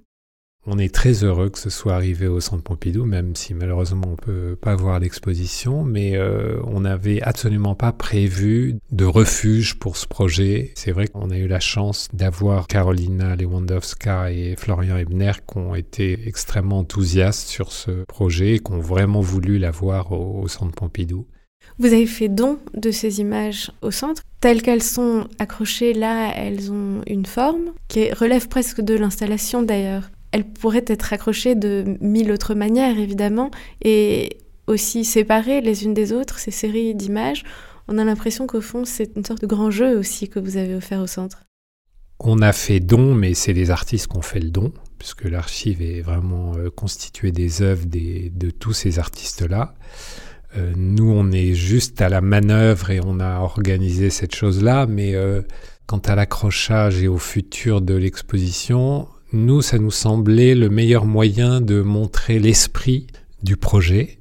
on 0.68 0.78
est 0.78 0.94
très 0.94 1.24
heureux 1.24 1.48
que 1.48 1.59
ce 1.59 1.70
soit 1.70 1.94
arrivé 1.94 2.26
au 2.26 2.40
Centre 2.40 2.62
Pompidou, 2.62 3.07
même 3.07 3.35
si 3.35 3.54
malheureusement 3.54 4.09
on 4.12 4.16
peut 4.16 4.57
pas 4.61 4.76
voir 4.76 5.00
l'exposition, 5.00 5.83
mais 5.83 6.16
euh, 6.16 6.61
on 6.64 6.81
n'avait 6.81 7.22
absolument 7.22 7.74
pas 7.74 7.92
prévu 7.92 8.76
de 8.92 9.04
refuge 9.07 9.78
pour 9.78 9.96
ce 9.96 10.07
projet. 10.07 10.72
C'est 10.74 10.92
vrai 10.92 11.09
qu'on 11.09 11.31
a 11.31 11.38
eu 11.38 11.48
la 11.48 11.61
chance 11.61 12.09
d'avoir 12.12 12.66
Carolina 12.66 13.35
Lewandowska 13.35 14.31
et 14.31 14.57
Florian 14.57 14.98
Ebner 14.98 15.33
qui 15.50 15.59
ont 15.59 15.74
été 15.74 16.28
extrêmement 16.28 16.81
enthousiastes 16.81 17.48
sur 17.48 17.72
ce 17.72 18.04
projet 18.04 18.57
et 18.57 18.59
qui 18.59 18.72
ont 18.72 18.81
vraiment 18.81 19.22
voulu 19.22 19.59
l'avoir 19.59 20.12
au, 20.12 20.42
au 20.42 20.48
Centre 20.48 20.74
Pompidou. 20.74 21.26
Vous 21.78 21.87
avez 21.87 22.07
fait 22.07 22.28
don 22.28 22.59
de 22.74 22.90
ces 22.90 23.20
images 23.20 23.70
au 23.83 23.90
centre. 23.90 24.22
Telles 24.40 24.62
qu'elles 24.62 24.83
sont 24.83 25.26
accrochées 25.38 25.94
là, 25.94 26.33
elles 26.37 26.70
ont 26.70 27.02
une 27.07 27.26
forme 27.26 27.72
qui 27.88 28.12
relève 28.12 28.48
presque 28.48 28.81
de 28.81 28.94
l'installation 28.94 29.62
d'ailleurs 29.62 30.11
elle 30.33 30.45
pourrait 30.45 30.85
être 30.87 31.12
accrochée 31.12 31.55
de 31.55 31.97
mille 32.01 32.31
autres 32.33 32.55
manières, 32.55 32.99
évidemment, 32.99 33.51
et 33.83 34.38
aussi 34.67 35.05
séparées 35.05 35.61
les 35.61 35.85
unes 35.85 35.95
des 35.95 36.12
autres, 36.12 36.38
ces 36.38 36.51
séries 36.51 36.95
d'images. 36.95 37.45
On 37.88 37.99
a 37.99 38.05
l'impression 38.05 38.47
qu'au 38.47 38.61
fond, 38.61 38.85
c'est 38.85 39.17
une 39.17 39.25
sorte 39.25 39.41
de 39.41 39.47
grand 39.47 39.71
jeu 39.71 39.99
aussi 39.99 40.29
que 40.29 40.38
vous 40.38 40.57
avez 40.59 40.75
offert 40.75 41.01
au 41.01 41.07
centre. 41.07 41.45
On 42.21 42.43
a 42.43 42.53
fait 42.53 42.81
don, 42.81 43.14
mais 43.14 43.33
c'est 43.35 43.53
les 43.53 43.71
artistes 43.71 44.09
qui 44.09 44.17
ont 44.17 44.23
fait 44.23 44.41
le 44.41 44.51
don, 44.51 44.73
puisque 44.99 45.25
l'archive 45.25 45.81
est 45.81 46.03
vraiment 46.03 46.53
euh, 46.57 46.69
constituée 46.69 47.31
des 47.31 47.62
œuvres 47.62 47.87
de 47.87 48.51
tous 48.51 48.73
ces 48.73 48.99
artistes-là. 48.99 49.75
Euh, 50.57 50.73
nous, 50.77 51.11
on 51.11 51.31
est 51.31 51.55
juste 51.55 52.01
à 52.01 52.09
la 52.09 52.21
manœuvre 52.21 52.91
et 52.91 53.01
on 53.05 53.21
a 53.21 53.41
organisé 53.41 54.11
cette 54.11 54.35
chose-là, 54.35 54.87
mais 54.87 55.14
euh, 55.14 55.43
quant 55.87 55.99
à 55.99 56.14
l'accrochage 56.14 57.03
et 57.03 57.09
au 57.09 57.19
futur 57.19 57.81
de 57.81 57.95
l'exposition, 57.95 59.09
nous, 59.33 59.62
ça 59.62 59.79
nous 59.79 59.91
semblait 59.91 60.55
le 60.55 60.71
meilleur 60.71 61.05
moyen 61.05 61.61
de 61.61 61.83
montrer 61.83 62.38
l'esprit 62.38 63.07
du 63.43 63.57
projet, 63.57 64.19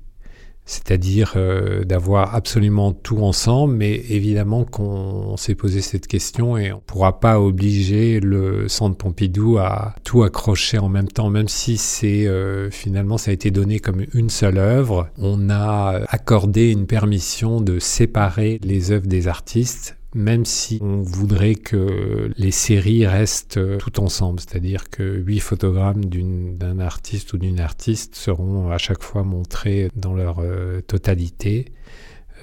c'est-à-dire 0.65 1.33
euh, 1.37 1.85
d'avoir 1.85 2.35
absolument 2.35 2.91
tout 2.91 3.19
ensemble, 3.19 3.75
mais 3.75 3.95
évidemment 4.09 4.65
qu'on 4.65 5.37
s'est 5.37 5.55
posé 5.55 5.79
cette 5.79 6.07
question 6.07 6.57
et 6.57 6.73
on 6.73 6.75
ne 6.75 6.81
pourra 6.81 7.21
pas 7.21 7.39
obliger 7.39 8.19
le 8.19 8.67
Centre 8.67 8.97
Pompidou 8.97 9.57
à 9.59 9.95
tout 10.03 10.23
accrocher 10.23 10.77
en 10.77 10.89
même 10.89 11.07
temps, 11.07 11.29
même 11.29 11.47
si 11.47 11.77
c'est 11.77 12.27
euh, 12.27 12.69
finalement 12.69 13.17
ça 13.17 13.31
a 13.31 13.33
été 13.33 13.49
donné 13.49 13.79
comme 13.79 14.03
une 14.13 14.29
seule 14.29 14.57
œuvre. 14.57 15.07
On 15.17 15.49
a 15.49 16.01
accordé 16.09 16.71
une 16.71 16.85
permission 16.85 17.61
de 17.61 17.79
séparer 17.79 18.59
les 18.61 18.91
œuvres 18.91 19.07
des 19.07 19.29
artistes 19.29 19.96
même 20.15 20.45
si 20.45 20.79
on 20.81 21.01
voudrait 21.01 21.55
que 21.55 22.31
les 22.37 22.51
séries 22.51 23.05
restent 23.05 23.59
tout 23.77 23.99
ensemble, 23.99 24.39
c'est-à-dire 24.39 24.89
que 24.89 25.03
huit 25.03 25.39
photogrammes 25.39 26.05
d'un 26.05 26.79
artiste 26.79 27.33
ou 27.33 27.37
d'une 27.37 27.59
artiste 27.59 28.15
seront 28.15 28.69
à 28.69 28.77
chaque 28.77 29.03
fois 29.03 29.23
montrés 29.23 29.89
dans 29.95 30.13
leur 30.13 30.39
euh, 30.39 30.81
totalité, 30.81 31.65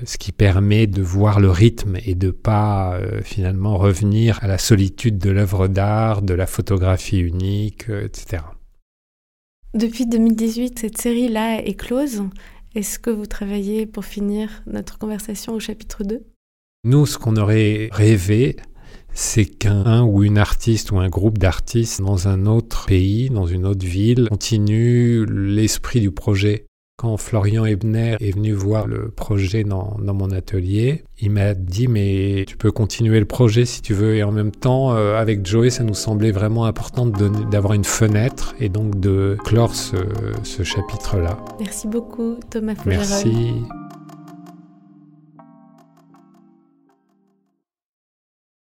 ce 0.04 0.18
qui 0.18 0.32
permet 0.32 0.86
de 0.86 1.02
voir 1.02 1.40
le 1.40 1.50
rythme 1.50 1.96
et 2.04 2.14
de 2.14 2.30
pas 2.30 2.94
euh, 2.94 3.22
finalement 3.22 3.78
revenir 3.78 4.38
à 4.42 4.48
la 4.48 4.58
solitude 4.58 5.18
de 5.18 5.30
l'œuvre 5.30 5.68
d'art, 5.68 6.22
de 6.22 6.34
la 6.34 6.46
photographie 6.46 7.20
unique, 7.20 7.88
euh, 7.88 8.04
etc. 8.04 8.42
Depuis 9.72 10.06
2018, 10.06 10.78
cette 10.78 11.00
série-là 11.00 11.64
est 11.64 11.74
close. 11.74 12.22
Est-ce 12.74 12.98
que 12.98 13.10
vous 13.10 13.26
travaillez 13.26 13.86
pour 13.86 14.04
finir 14.04 14.62
notre 14.66 14.98
conversation 14.98 15.54
au 15.54 15.60
chapitre 15.60 16.04
2 16.04 16.24
nous, 16.84 17.06
ce 17.06 17.18
qu'on 17.18 17.36
aurait 17.36 17.88
rêvé, 17.92 18.56
c'est 19.14 19.46
qu'un 19.46 20.02
ou 20.02 20.22
une 20.22 20.38
artiste 20.38 20.92
ou 20.92 20.98
un 20.98 21.08
groupe 21.08 21.38
d'artistes 21.38 22.02
dans 22.02 22.28
un 22.28 22.46
autre 22.46 22.86
pays, 22.86 23.30
dans 23.30 23.46
une 23.46 23.64
autre 23.64 23.86
ville, 23.86 24.28
continue 24.28 25.24
l'esprit 25.26 26.00
du 26.00 26.10
projet. 26.10 26.66
Quand 26.96 27.16
Florian 27.16 27.64
Ebner 27.64 28.16
est 28.20 28.30
venu 28.30 28.52
voir 28.52 28.86
le 28.86 29.10
projet 29.10 29.64
dans, 29.64 29.96
mon 29.98 30.30
atelier, 30.30 31.02
il 31.18 31.32
m'a 31.32 31.54
dit 31.54 31.88
mais 31.88 32.44
tu 32.46 32.56
peux 32.56 32.70
continuer 32.70 33.18
le 33.18 33.26
projet 33.26 33.64
si 33.64 33.82
tu 33.82 33.94
veux 33.94 34.14
et 34.14 34.22
en 34.22 34.30
même 34.30 34.52
temps 34.52 34.94
euh, 34.94 35.16
avec 35.16 35.44
Joey 35.44 35.70
ça 35.70 35.82
nous 35.82 35.94
semblait 35.94 36.30
vraiment 36.30 36.66
important 36.66 37.06
d'avoir 37.06 37.72
une 37.72 37.84
fenêtre 37.84 38.54
et 38.60 38.68
donc 38.68 39.00
de 39.00 39.36
clore 39.44 39.74
ce, 39.74 39.96
chapitre-là. 40.62 41.36
Merci 41.58 41.88
beaucoup 41.88 42.36
Thomas 42.48 42.74
Merci. 42.86 43.64